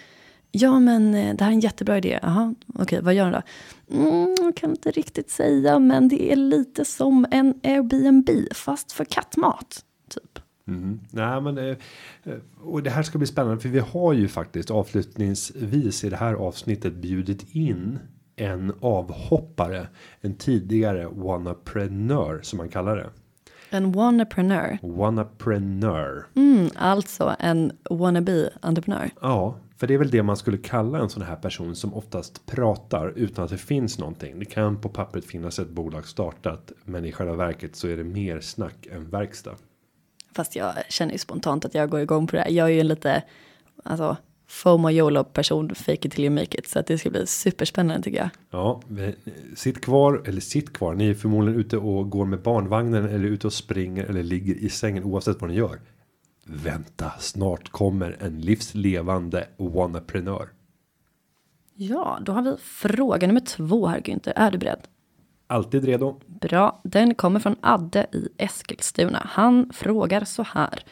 [0.54, 2.20] Ja men det här är en jättebra idé.
[2.22, 3.42] Jaha, okej vad gör den
[3.88, 3.96] då?
[3.98, 9.86] Mm, kan inte riktigt säga men det är lite som en Airbnb fast för kattmat.
[10.10, 10.40] Typ.
[10.68, 11.00] Mm.
[11.12, 11.78] Nej, men eh,
[12.24, 16.16] eh, och det här ska bli spännande för vi har ju faktiskt avslutningsvis i det
[16.16, 18.00] här avsnittet bjudit in
[18.36, 19.88] en avhoppare,
[20.22, 23.10] en tidigare wannaprenör som man kallar det.
[23.70, 24.78] En wannapreneur.
[24.82, 26.26] Wannaprenör.
[26.36, 29.10] Mm, alltså en wannabe-entreprenör.
[29.22, 32.46] Ja, för det är väl det man skulle kalla en sån här person som oftast
[32.46, 34.40] pratar utan att det finns någonting.
[34.40, 38.04] Det kan på pappret finnas ett bolag startat, men i själva verket så är det
[38.04, 39.56] mer snack än verkstad.
[40.36, 42.50] Fast jag känner ju spontant att jag går igång på det här.
[42.50, 43.24] Jag är ju en lite,
[43.84, 44.18] alltså,
[44.48, 46.68] FOMO YOLO person, fake it till you make it.
[46.68, 48.30] Så att det ska bli superspännande tycker jag.
[48.52, 49.16] Ja, vi-
[49.56, 50.94] sitt kvar eller sitt kvar.
[50.94, 54.70] Ni är förmodligen ute och går med barnvagnen eller ute och springer eller ligger i
[54.70, 55.80] sängen oavsett vad ni gör.
[56.46, 60.50] Vänta, snart kommer en livslevande wannaprenör.
[61.76, 64.34] Ja, då har vi fråga nummer två här Günther.
[64.36, 64.80] Är du beredd?
[65.52, 66.20] Alltid redo.
[66.28, 69.28] Bra, den kommer från Adde i Eskilstuna.
[69.30, 70.84] Han frågar så här.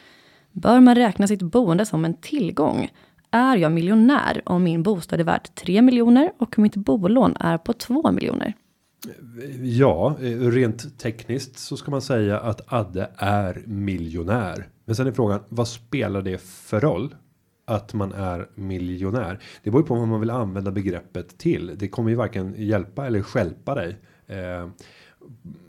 [0.52, 2.90] Bör man räkna sitt boende som en tillgång?
[3.30, 7.72] Är jag miljonär om min bostad är värt 3 miljoner och mitt bolån är på
[7.72, 8.54] 2 miljoner?
[9.62, 14.68] Ja, rent tekniskt så ska man säga att Adde är miljonär.
[14.84, 17.14] Men sen är frågan, vad spelar det för roll?
[17.70, 19.38] att man är miljonär.
[19.62, 21.72] Det beror ju på vad man vill använda begreppet till.
[21.78, 23.96] Det kommer ju varken hjälpa eller skälpa dig.
[24.30, 24.68] Eh,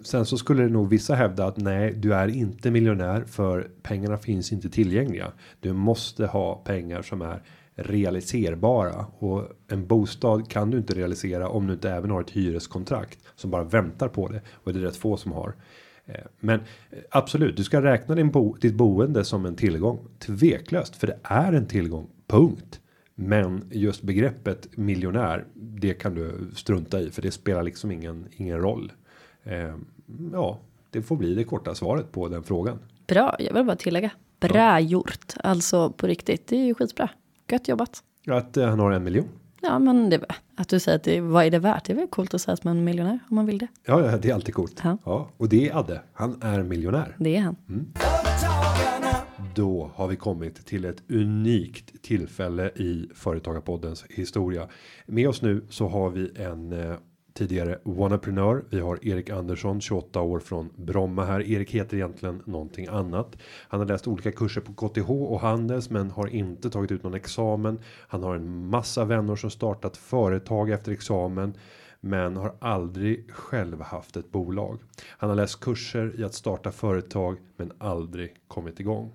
[0.01, 4.17] sen så skulle det nog vissa hävda att nej, du är inte miljonär för pengarna
[4.17, 5.31] finns inte tillgängliga.
[5.59, 7.43] Du måste ha pengar som är
[7.75, 13.19] realiserbara och en bostad kan du inte realisera om du inte även har ett hyreskontrakt
[13.35, 15.53] som bara väntar på det och det är rätt få som har.
[16.05, 20.95] Eh, men eh, absolut, du ska räkna din bo, ditt boende som en tillgång tveklöst,
[20.95, 22.07] för det är en tillgång.
[22.27, 22.80] Punkt.
[23.23, 28.57] Men just begreppet miljonär, det kan du strunta i för det spelar liksom ingen ingen
[28.57, 28.91] roll.
[29.43, 29.75] Eh,
[30.33, 30.59] ja,
[30.89, 32.79] det får bli det korta svaret på den frågan.
[33.07, 34.11] Bra, jag vill bara tillägga.
[34.39, 36.47] Bra gjort, alltså på riktigt.
[36.47, 37.09] Det är ju skitbra.
[37.51, 38.03] Gött jobbat.
[38.27, 39.27] Att han har en miljon.
[39.61, 41.85] Ja, men det, att du säger att det, vad är det värt?
[41.85, 43.67] Det är väl coolt att säga som en miljonär om man vill det.
[43.85, 44.81] Ja, ja det är alltid coolt.
[44.83, 44.97] Ja.
[45.05, 46.01] Ja, och det är Adde.
[46.13, 47.15] Han är miljonär.
[47.19, 47.55] Det är han.
[49.55, 54.67] Då har vi kommit till ett unikt tillfälle i Företagarpoddens historia.
[55.05, 56.95] Med oss nu så har vi en eh,
[57.33, 58.65] tidigare Wannaprenör.
[58.69, 61.41] Vi har Erik Andersson 28 år från Bromma här.
[61.41, 63.37] Erik heter egentligen någonting annat.
[63.67, 67.13] Han har läst olika kurser på KTH och Handels men har inte tagit ut någon
[67.13, 67.79] examen.
[68.07, 71.53] Han har en massa vänner som startat företag efter examen
[72.01, 74.79] men har aldrig själv haft ett bolag.
[75.07, 79.11] Han har läst kurser i att starta företag men aldrig kommit igång.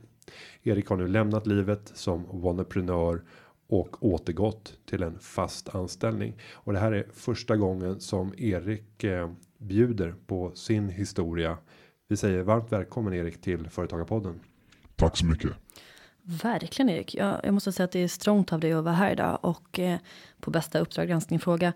[0.63, 3.23] Erik har nu lämnat livet som wannaprenör
[3.69, 9.31] och återgått till en fast anställning och det här är första gången som Erik eh,
[9.59, 11.59] bjuder på sin historia.
[12.09, 14.41] Vi säger varmt välkommen Erik till Företagarpodden.
[14.97, 15.51] Tack så mycket.
[16.23, 17.15] Verkligen Erik.
[17.15, 19.79] Jag, jag måste säga att det är strångt av dig att vara här idag och
[19.79, 19.99] eh,
[20.41, 21.73] på bästa uppdrag granskning fråga.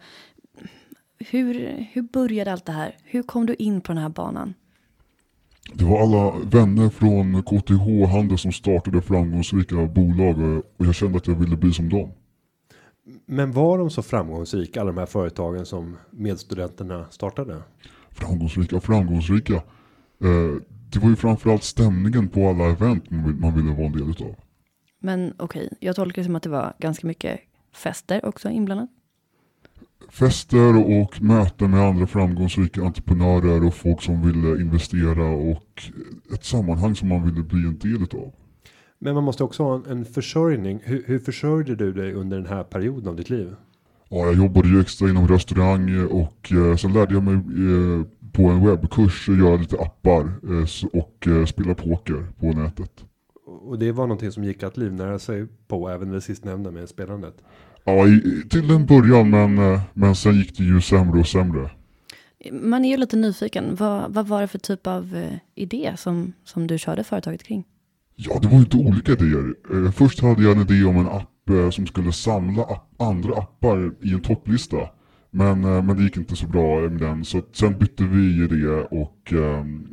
[1.19, 1.55] Hur,
[1.93, 2.97] hur började allt det här?
[3.05, 4.55] Hur kom du in på den här banan?
[5.75, 10.39] Det var alla vänner från KTH Handel som startade framgångsrika bolag
[10.77, 12.11] och jag kände att jag ville bli som dem.
[13.27, 17.63] Men var de så framgångsrika alla de här företagen som medstudenterna startade?
[18.11, 19.55] Framgångsrika och framgångsrika.
[19.55, 20.61] Eh,
[20.93, 24.11] det var ju framförallt stämningen på alla event man vill- man ville vara en del
[24.11, 24.35] utav.
[25.01, 27.41] Men okej, jag tolkar det som att det var ganska mycket
[27.75, 28.91] fester också inblandat.
[30.09, 35.83] Fester och möten med andra framgångsrika entreprenörer och folk som ville investera och
[36.35, 38.33] ett sammanhang som man ville bli en del utav.
[38.99, 40.81] Men man måste också ha en, en försörjning.
[40.85, 43.55] Hur, hur försörjde du dig under den här perioden av ditt liv?
[44.09, 48.43] Ja, jag jobbade ju extra inom restaurang och eh, sen lärde jag mig eh, på
[48.43, 53.05] en webbkurs att göra lite appar eh, och eh, spela poker på nätet.
[53.45, 57.35] Och det var någonting som gick att livnära sig på även det sistnämnda med spelandet.
[57.91, 61.71] Ja, i, till en början men, eh, men sen gick det ju sämre och sämre.
[62.53, 63.75] Man är ju lite nyfiken.
[63.75, 67.65] Vad, vad var det för typ av eh, idé som, som du körde företaget kring?
[68.17, 69.55] Ja, det var lite olika idéer.
[69.73, 71.27] Eh, först hade jag en idé om en app
[71.73, 74.77] som skulle samla app, andra appar i en topplista.
[75.31, 79.33] Men, men det gick inte så bra med den, så sen bytte vi idé och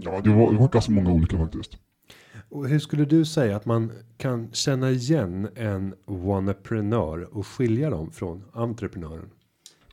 [0.01, 1.77] ja, det var, det var ganska många olika faktiskt.
[2.49, 8.11] Och hur skulle du säga att man kan känna igen en wannaprenör och skilja dem
[8.11, 9.29] från entreprenören?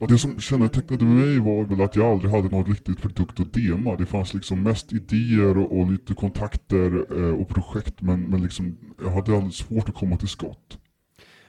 [0.01, 3.53] Och det som kännetecknade mig var väl att jag aldrig hade någon riktigt produkt att
[3.53, 3.97] dema.
[3.97, 8.77] Det fanns liksom mest idéer och, och lite kontakter eh, och projekt men, men liksom,
[9.03, 10.79] jag hade alldeles svårt att komma till skott.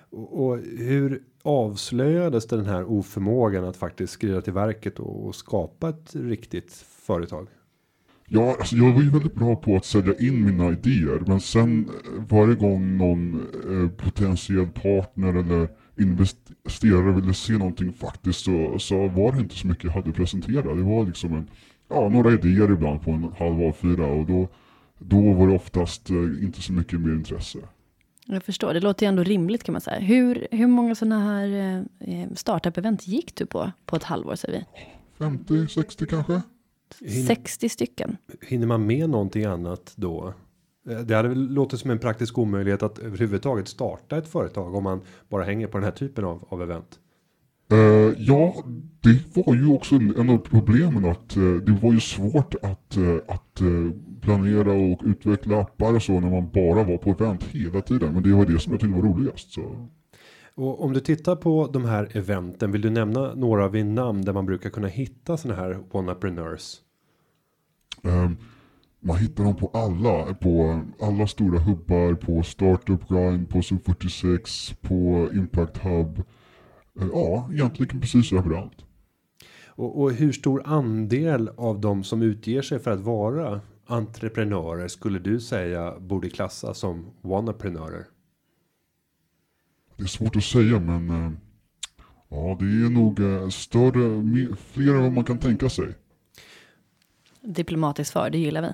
[0.09, 5.89] Och, och hur avslöjades den här oförmågan att faktiskt skriva till verket och, och skapa
[5.89, 6.73] ett riktigt
[7.05, 7.47] företag?
[8.27, 11.89] Ja, alltså jag var ju väldigt bra på att sälja in mina idéer men sen
[11.89, 19.07] eh, varje gång någon eh, potentiell partner eller investerare ville se någonting faktiskt så, så
[19.07, 20.63] var det inte så mycket jag hade presenterat.
[20.63, 21.47] Det var liksom en,
[21.89, 24.47] ja, några idéer ibland på en halv A4 och då,
[24.99, 27.59] då var det oftast eh, inte så mycket mer intresse.
[28.25, 29.99] Jag förstår, det låter ju ändå rimligt kan man säga.
[29.99, 31.85] Hur, hur många sådana här
[32.35, 34.65] startup-event gick du på, på ett halvår säger
[35.19, 35.25] vi?
[35.25, 36.41] 50-60 kanske?
[37.01, 38.17] Hin- 60 stycken.
[38.47, 40.33] Hinner man med någonting annat då?
[40.89, 44.83] Eh, Det hade väl låtit som en praktisk omöjlighet att överhuvudtaget starta ett företag om
[44.83, 46.99] man bara hänger på den här typen av, av event.
[47.71, 47.77] Eh,
[48.17, 48.55] ja,
[49.01, 53.15] det var ju också en av problemen att eh, det var ju svårt att, eh,
[53.27, 53.61] att
[54.21, 58.13] planera och utveckla appar och så när man bara var på event hela tiden.
[58.13, 59.51] Men det var det som jag tyckte var roligast.
[59.53, 59.87] Så.
[60.55, 64.33] Och om du tittar på de här eventen, vill du nämna några vid namn där
[64.33, 66.81] man brukar kunna hitta såna här wannapreneurs?
[68.03, 68.31] Eh,
[68.99, 75.29] man hittar dem på alla, på alla stora hubbar, på Startup Grind, på Sub46, på
[75.33, 76.19] Impact Hub.
[76.99, 78.85] Eh, ja, egentligen precis överallt.
[79.67, 85.19] Och, och hur stor andel av de som utger sig för att vara entreprenörer skulle
[85.19, 88.05] du säga borde klassas som wannaprenörer?
[89.97, 91.31] Det är svårt att säga men eh,
[92.29, 95.95] ja, det är nog eh, större, mer, fler än vad man kan tänka sig.
[97.41, 98.73] Diplomatiskt svar, det gillar vi.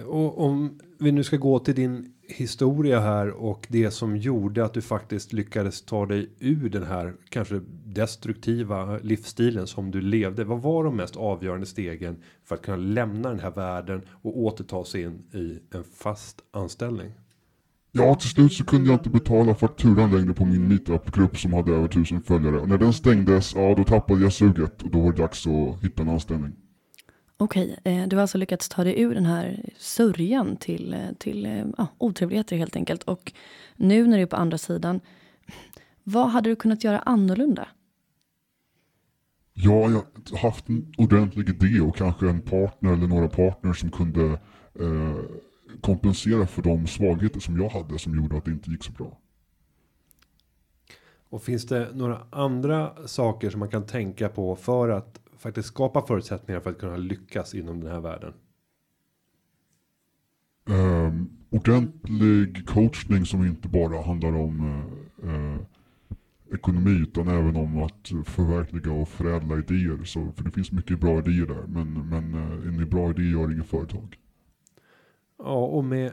[0.00, 4.74] Och om vi nu ska gå till din historia här och det som gjorde att
[4.74, 10.44] du faktiskt lyckades ta dig ur den här kanske destruktiva livsstilen som du levde.
[10.44, 14.84] Vad var de mest avgörande stegen för att kunna lämna den här världen och återta
[14.84, 17.12] sig in i en fast anställning?
[17.94, 21.72] Ja, till slut så kunde jag inte betala fakturan längre på min meetup-grupp som hade
[21.72, 22.58] över tusen följare.
[22.58, 25.84] Och när den stängdes, ja då tappade jag suget och då var det dags att
[25.84, 26.52] hitta en anställning.
[27.36, 31.46] Okej, eh, du har alltså lyckats ta dig ur den här sörjan till, eh, till
[31.46, 33.02] eh, otrevligheter helt enkelt.
[33.02, 33.32] Och
[33.76, 35.00] nu när du är på andra sidan,
[36.04, 37.68] vad hade du kunnat göra annorlunda?
[39.54, 43.90] Ja, jag har haft en ordentlig idé och kanske en partner eller några partners som
[43.90, 44.24] kunde
[44.80, 45.16] eh,
[45.80, 49.18] kompensera för de svagheter som jag hade som gjorde att det inte gick så bra.
[51.28, 56.06] Och finns det några andra saker som man kan tänka på för att faktiskt skapa
[56.06, 58.32] förutsättningar för att kunna lyckas inom den här världen?
[60.64, 64.60] Um, ordentlig coachning som inte bara handlar om
[65.24, 65.60] uh, uh,
[66.54, 70.04] ekonomi utan även om att förverkliga och förädla idéer.
[70.04, 73.52] Så, för det finns mycket bra idéer där men, men uh, en bra idé gör
[73.52, 74.16] inget företag.
[75.44, 76.12] Ja, och med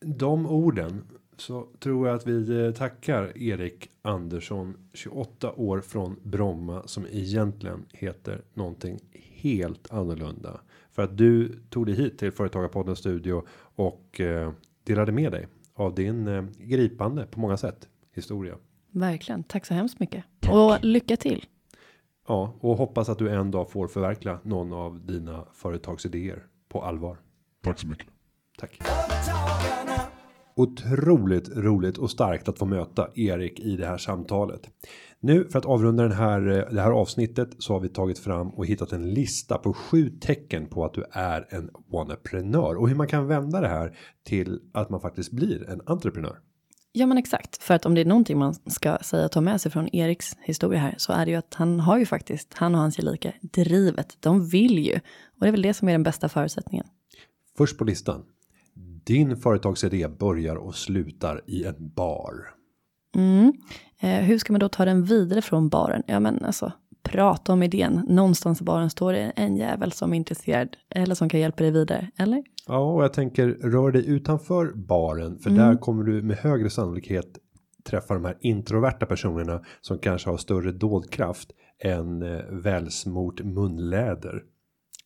[0.00, 1.04] de orden
[1.36, 8.42] så tror jag att vi tackar Erik Andersson 28 år från Bromma som egentligen heter
[8.54, 8.98] någonting
[9.32, 10.60] helt annorlunda
[10.90, 14.52] för att du tog dig hit till Företagarpodden studio och eh,
[14.84, 18.56] delade med dig av din eh, gripande på många sätt historia.
[18.90, 20.24] Verkligen, tack så hemskt mycket.
[20.40, 20.54] Tack.
[20.54, 21.44] Och lycka till.
[22.28, 27.18] Ja, och hoppas att du en dag får förverkliga någon av dina företagsidéer på allvar.
[27.62, 28.08] Tack så mycket.
[28.58, 28.80] Tack.
[30.56, 34.60] Otroligt roligt och starkt att få möta Erik i det här samtalet.
[35.20, 36.40] Nu för att avrunda den här,
[36.70, 40.66] det här avsnittet så har vi tagit fram och hittat en lista på sju tecken
[40.66, 44.90] på att du är en entreprenör och hur man kan vända det här till att
[44.90, 46.38] man faktiskt blir en entreprenör.
[46.92, 49.72] Ja men exakt, för att om det är någonting man ska säga ta med sig
[49.72, 52.80] från Eriks historia här så är det ju att han har ju faktiskt, han och
[52.80, 54.16] hans gelika, drivet.
[54.20, 56.86] De vill ju och det är väl det som är den bästa förutsättningen.
[57.58, 58.24] Först på listan.
[59.08, 62.34] Din företagsidé börjar och slutar i en bar.
[63.16, 63.52] Mm.
[64.00, 66.02] Eh, hur ska man då ta den vidare från baren?
[66.06, 68.04] Ja, men alltså prata om idén.
[68.08, 71.72] Någonstans i baren står det en jävel som är intresserad eller som kan hjälpa dig
[71.72, 72.42] vidare, eller?
[72.66, 75.62] Ja, och jag tänker rör dig utanför baren, för mm.
[75.62, 77.38] där kommer du med högre sannolikhet
[77.84, 81.50] träffa de här introverta personerna som kanske har större dådkraft
[81.84, 84.42] än eh, välsmort munläder.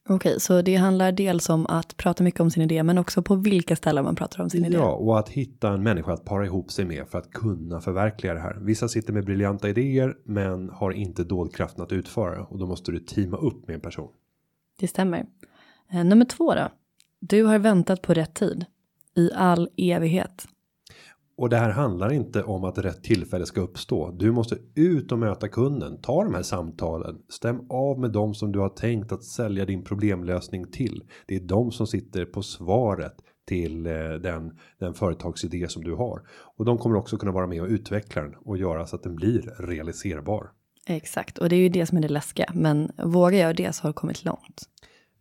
[0.08, 3.34] Okej, så det handlar dels om att prata mycket om sin idé, men också på
[3.34, 4.76] vilka ställen man pratar om sin ja, idé.
[4.76, 8.34] Ja, och att hitta en människa att para ihop sig med för att kunna förverkliga
[8.34, 8.58] det här.
[8.60, 12.98] Vissa sitter med briljanta idéer, men har inte dådkraften att utföra och då måste du
[12.98, 14.08] teama upp med en person.
[14.80, 15.26] Det stämmer.
[15.92, 16.68] Eh, nummer två då.
[17.20, 18.64] Du har väntat på rätt tid
[19.16, 20.48] i all evighet.
[21.42, 24.10] Och det här handlar inte om att rätt tillfälle ska uppstå.
[24.10, 26.00] Du måste ut och möta kunden.
[26.00, 27.18] Ta de här samtalen.
[27.28, 31.02] Stäm av med dem som du har tänkt att sälja din problemlösning till.
[31.26, 33.14] Det är de som sitter på svaret
[33.48, 36.22] till eh, den, den företagsidé som du har.
[36.56, 39.16] Och de kommer också kunna vara med och utveckla den och göra så att den
[39.16, 40.50] blir realiserbar.
[40.86, 42.52] Exakt, och det är ju det som är det läskiga.
[42.54, 44.62] Men vågar jag det så har det kommit långt.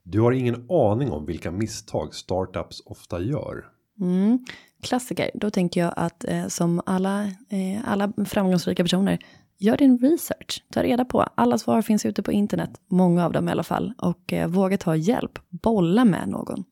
[0.03, 3.65] Du har ingen aning om vilka misstag startups ofta gör.
[4.01, 4.39] Mm.
[4.81, 9.19] Klassiker, då tänker jag att eh, som alla, eh, alla framgångsrika personer,
[9.61, 10.63] gör din research.
[10.73, 13.93] Ta reda på, alla svar finns ute på internet, många av dem i alla fall.
[13.97, 16.63] Och eh, våga ta hjälp, bolla med någon.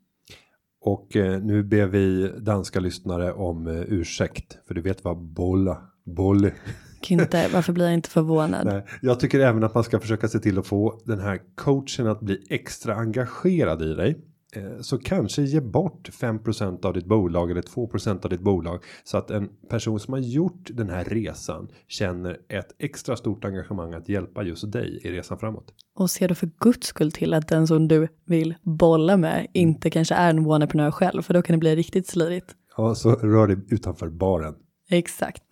[0.82, 5.78] Och eh, nu ber vi danska lyssnare om eh, ursäkt, för du vet vad bolla,
[6.06, 6.52] bolle.
[7.02, 8.66] Kynte, varför blir jag inte förvånad?
[8.66, 12.08] Nej, jag tycker även att man ska försöka se till att få den här coachen
[12.08, 14.18] att bli extra engagerad i dig.
[14.56, 19.18] Eh, så kanske ge bort 5% av ditt bolag eller 2% av ditt bolag så
[19.18, 24.10] att en person som har gjort den här resan känner ett extra stort engagemang att
[24.10, 25.74] hjälpa just dig i resan framåt.
[25.96, 29.90] Och ser du för guds skull till att den som du vill bolla med inte
[29.90, 32.56] kanske är en entreprenör själv för då kan det bli riktigt slirigt.
[32.78, 34.56] Ja, så rör dig utanför baren.
[34.90, 35.44] Exakt.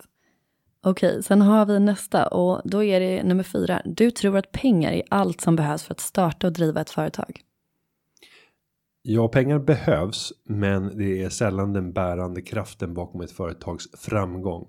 [0.84, 3.82] Okej, sen har vi nästa och då är det nummer fyra.
[3.84, 7.40] Du tror att pengar är allt som behövs för att starta och driva ett företag.
[9.02, 14.68] Ja, pengar behövs, men det är sällan den bärande kraften bakom ett företags framgång.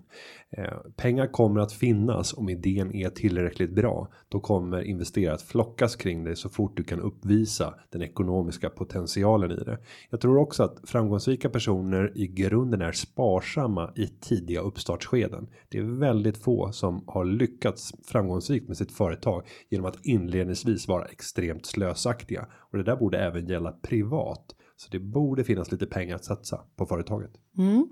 [0.52, 4.08] Eh, pengar kommer att finnas om idén är tillräckligt bra.
[4.30, 9.52] Då kommer investerare att flockas kring dig så fort du kan uppvisa den ekonomiska potentialen
[9.52, 9.78] i det.
[10.10, 15.48] Jag tror också att framgångsrika personer i grunden är sparsamma i tidiga uppstartsskeden.
[15.70, 21.06] Det är väldigt få som har lyckats framgångsrikt med sitt företag genom att inledningsvis vara
[21.06, 24.56] extremt slösaktiga och det där borde även gälla privat.
[24.76, 27.32] Så det borde finnas lite pengar att satsa på företaget.
[27.58, 27.88] Mm.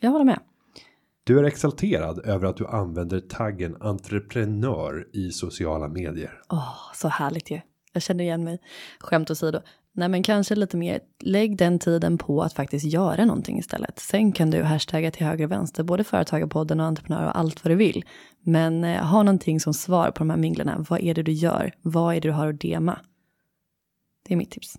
[0.00, 0.40] Jag håller med.
[1.30, 6.42] Du är exalterad över att du använder taggen entreprenör i sociala medier.
[6.48, 7.60] Åh, så härligt ju.
[7.92, 8.58] Jag känner igen mig.
[9.00, 9.60] Skämt åsido.
[9.92, 11.00] Nej, men kanske lite mer.
[11.20, 13.98] Lägg den tiden på att faktiskt göra någonting istället.
[13.98, 17.70] Sen kan du hashtagga till höger och vänster, både företagarpodden och entreprenör och allt vad
[17.70, 18.04] du vill.
[18.44, 20.86] Men eh, ha någonting som svar på de här minglarna.
[20.88, 21.72] Vad är det du gör?
[21.82, 23.00] Vad är det du har att dema?
[24.28, 24.78] Det är mitt tips.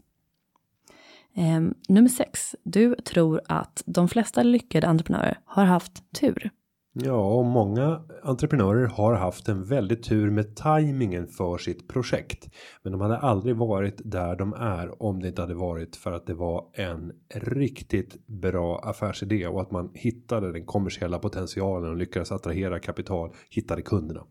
[1.36, 2.56] Ehm, nummer sex.
[2.64, 6.52] Du tror att de flesta lyckade entreprenörer har haft tur.
[6.94, 12.50] Ja, och många entreprenörer har haft en väldigt tur med tajmingen för sitt projekt.
[12.84, 16.26] Men de hade aldrig varit där de är om det inte hade varit för att
[16.28, 22.32] det var en riktigt bra affärsidé och att man hittade den kommersiella potentialen och lyckades
[22.32, 24.24] attrahera kapital, hittade kunderna.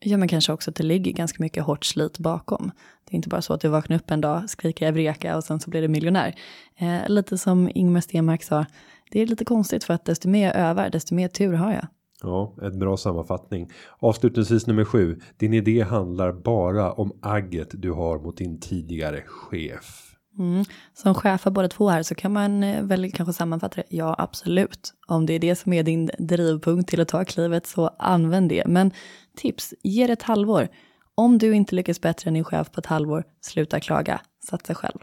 [0.00, 2.70] Ja, men kanske också att det ligger ganska mycket hårt slit bakom.
[3.04, 5.60] Det är inte bara så att du vaknar upp en dag, skriker evreka och sen
[5.60, 6.34] så blir du miljonär.
[6.76, 8.66] Eh, lite som Ingmar Stenmark sa,
[9.10, 11.86] det är lite konstigt för att desto mer jag övar, desto mer tur har jag.
[12.22, 13.70] Ja, en bra sammanfattning.
[13.98, 15.20] Avslutningsvis nummer sju.
[15.36, 20.05] Din idé handlar bara om agget du har mot din tidigare chef.
[20.38, 20.64] Mm.
[20.94, 23.96] Som chef för båda två här så kan man eh, väl kanske sammanfatta det.
[23.96, 24.94] Ja, absolut.
[25.06, 28.66] Om det är det som är din drivpunkt till att ta klivet så använd det.
[28.66, 28.90] Men
[29.36, 30.68] tips, ge det ett halvår.
[31.14, 34.20] Om du inte lyckas bättre än din chef på ett halvår, sluta klaga.
[34.48, 34.98] Satsa själv.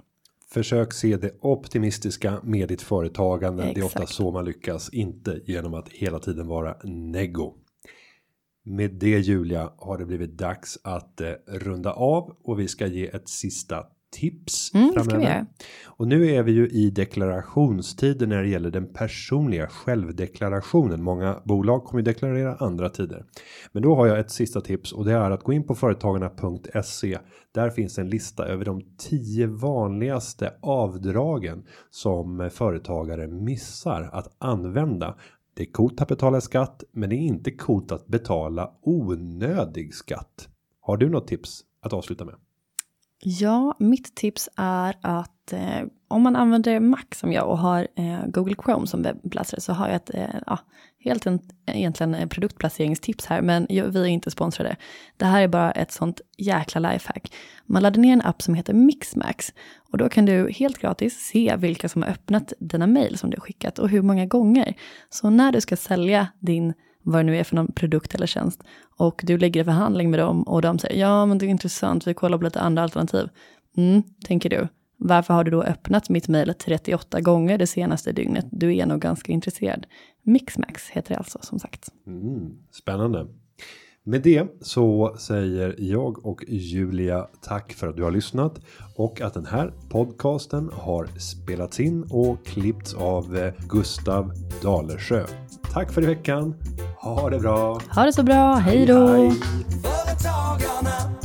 [0.53, 3.63] Försök se det optimistiska med ditt företagande.
[3.63, 4.17] Det är ofta Exakt.
[4.17, 7.53] så man lyckas, inte genom att hela tiden vara neggo.
[8.65, 13.07] Med det Julia har det blivit dags att eh, runda av och vi ska ge
[13.07, 15.45] ett sista tips Mm, framöver.
[15.85, 21.03] Och nu är vi ju i deklarationstider när det gäller den personliga självdeklarationen.
[21.03, 23.25] Många bolag kommer ju deklarera andra tider.
[23.71, 27.17] Men då har jag ett sista tips och det är att gå in på företagarna.se.
[27.51, 35.15] Där finns en lista över de 10 vanligaste avdragen som företagare missar att använda.
[35.55, 40.49] Det är coolt att betala skatt, men det är inte coolt att betala onödig skatt.
[40.81, 42.35] Har du något tips att avsluta med?
[43.25, 48.25] Ja, mitt tips är att eh, om man använder Mac som jag och har eh,
[48.27, 50.59] Google Chrome som webbläsare så har jag ett eh, ja,
[50.99, 54.75] helt en, egentligen produktplaceringstips här, men jag, vi är inte sponsrade.
[55.17, 57.33] Det här är bara ett sånt jäkla lifehack.
[57.65, 59.53] Man laddar ner en app som heter Mixmax
[59.91, 63.37] och då kan du helt gratis se vilka som har öppnat dina mejl som du
[63.37, 64.73] har skickat och hur många gånger.
[65.09, 66.73] Så när du ska sälja din
[67.03, 68.63] vad det nu är för någon produkt eller tjänst.
[68.97, 72.07] Och du lägger i förhandling med dem och de säger ja men det är intressant,
[72.07, 73.29] vi kollar på lite andra alternativ.
[73.77, 74.67] Mm, tänker du.
[74.97, 78.45] Varför har du då öppnat mitt mejl 38 gånger det senaste dygnet?
[78.51, 79.85] Du är nog ganska intresserad.
[80.21, 81.89] Mixmax heter det alltså som sagt.
[82.07, 83.27] Mm, spännande.
[84.05, 88.59] Med det så säger jag och Julia tack för att du har lyssnat
[88.95, 94.31] och att den här podcasten har spelats in och klippts av eh, Gustav
[94.61, 95.25] Dalesjö.
[95.71, 96.55] Tack för i veckan.
[96.97, 97.79] Ha det bra.
[97.95, 99.07] Ha det så bra, hej då!
[99.07, 101.11] Företagarna.
[101.21, 101.22] Ja,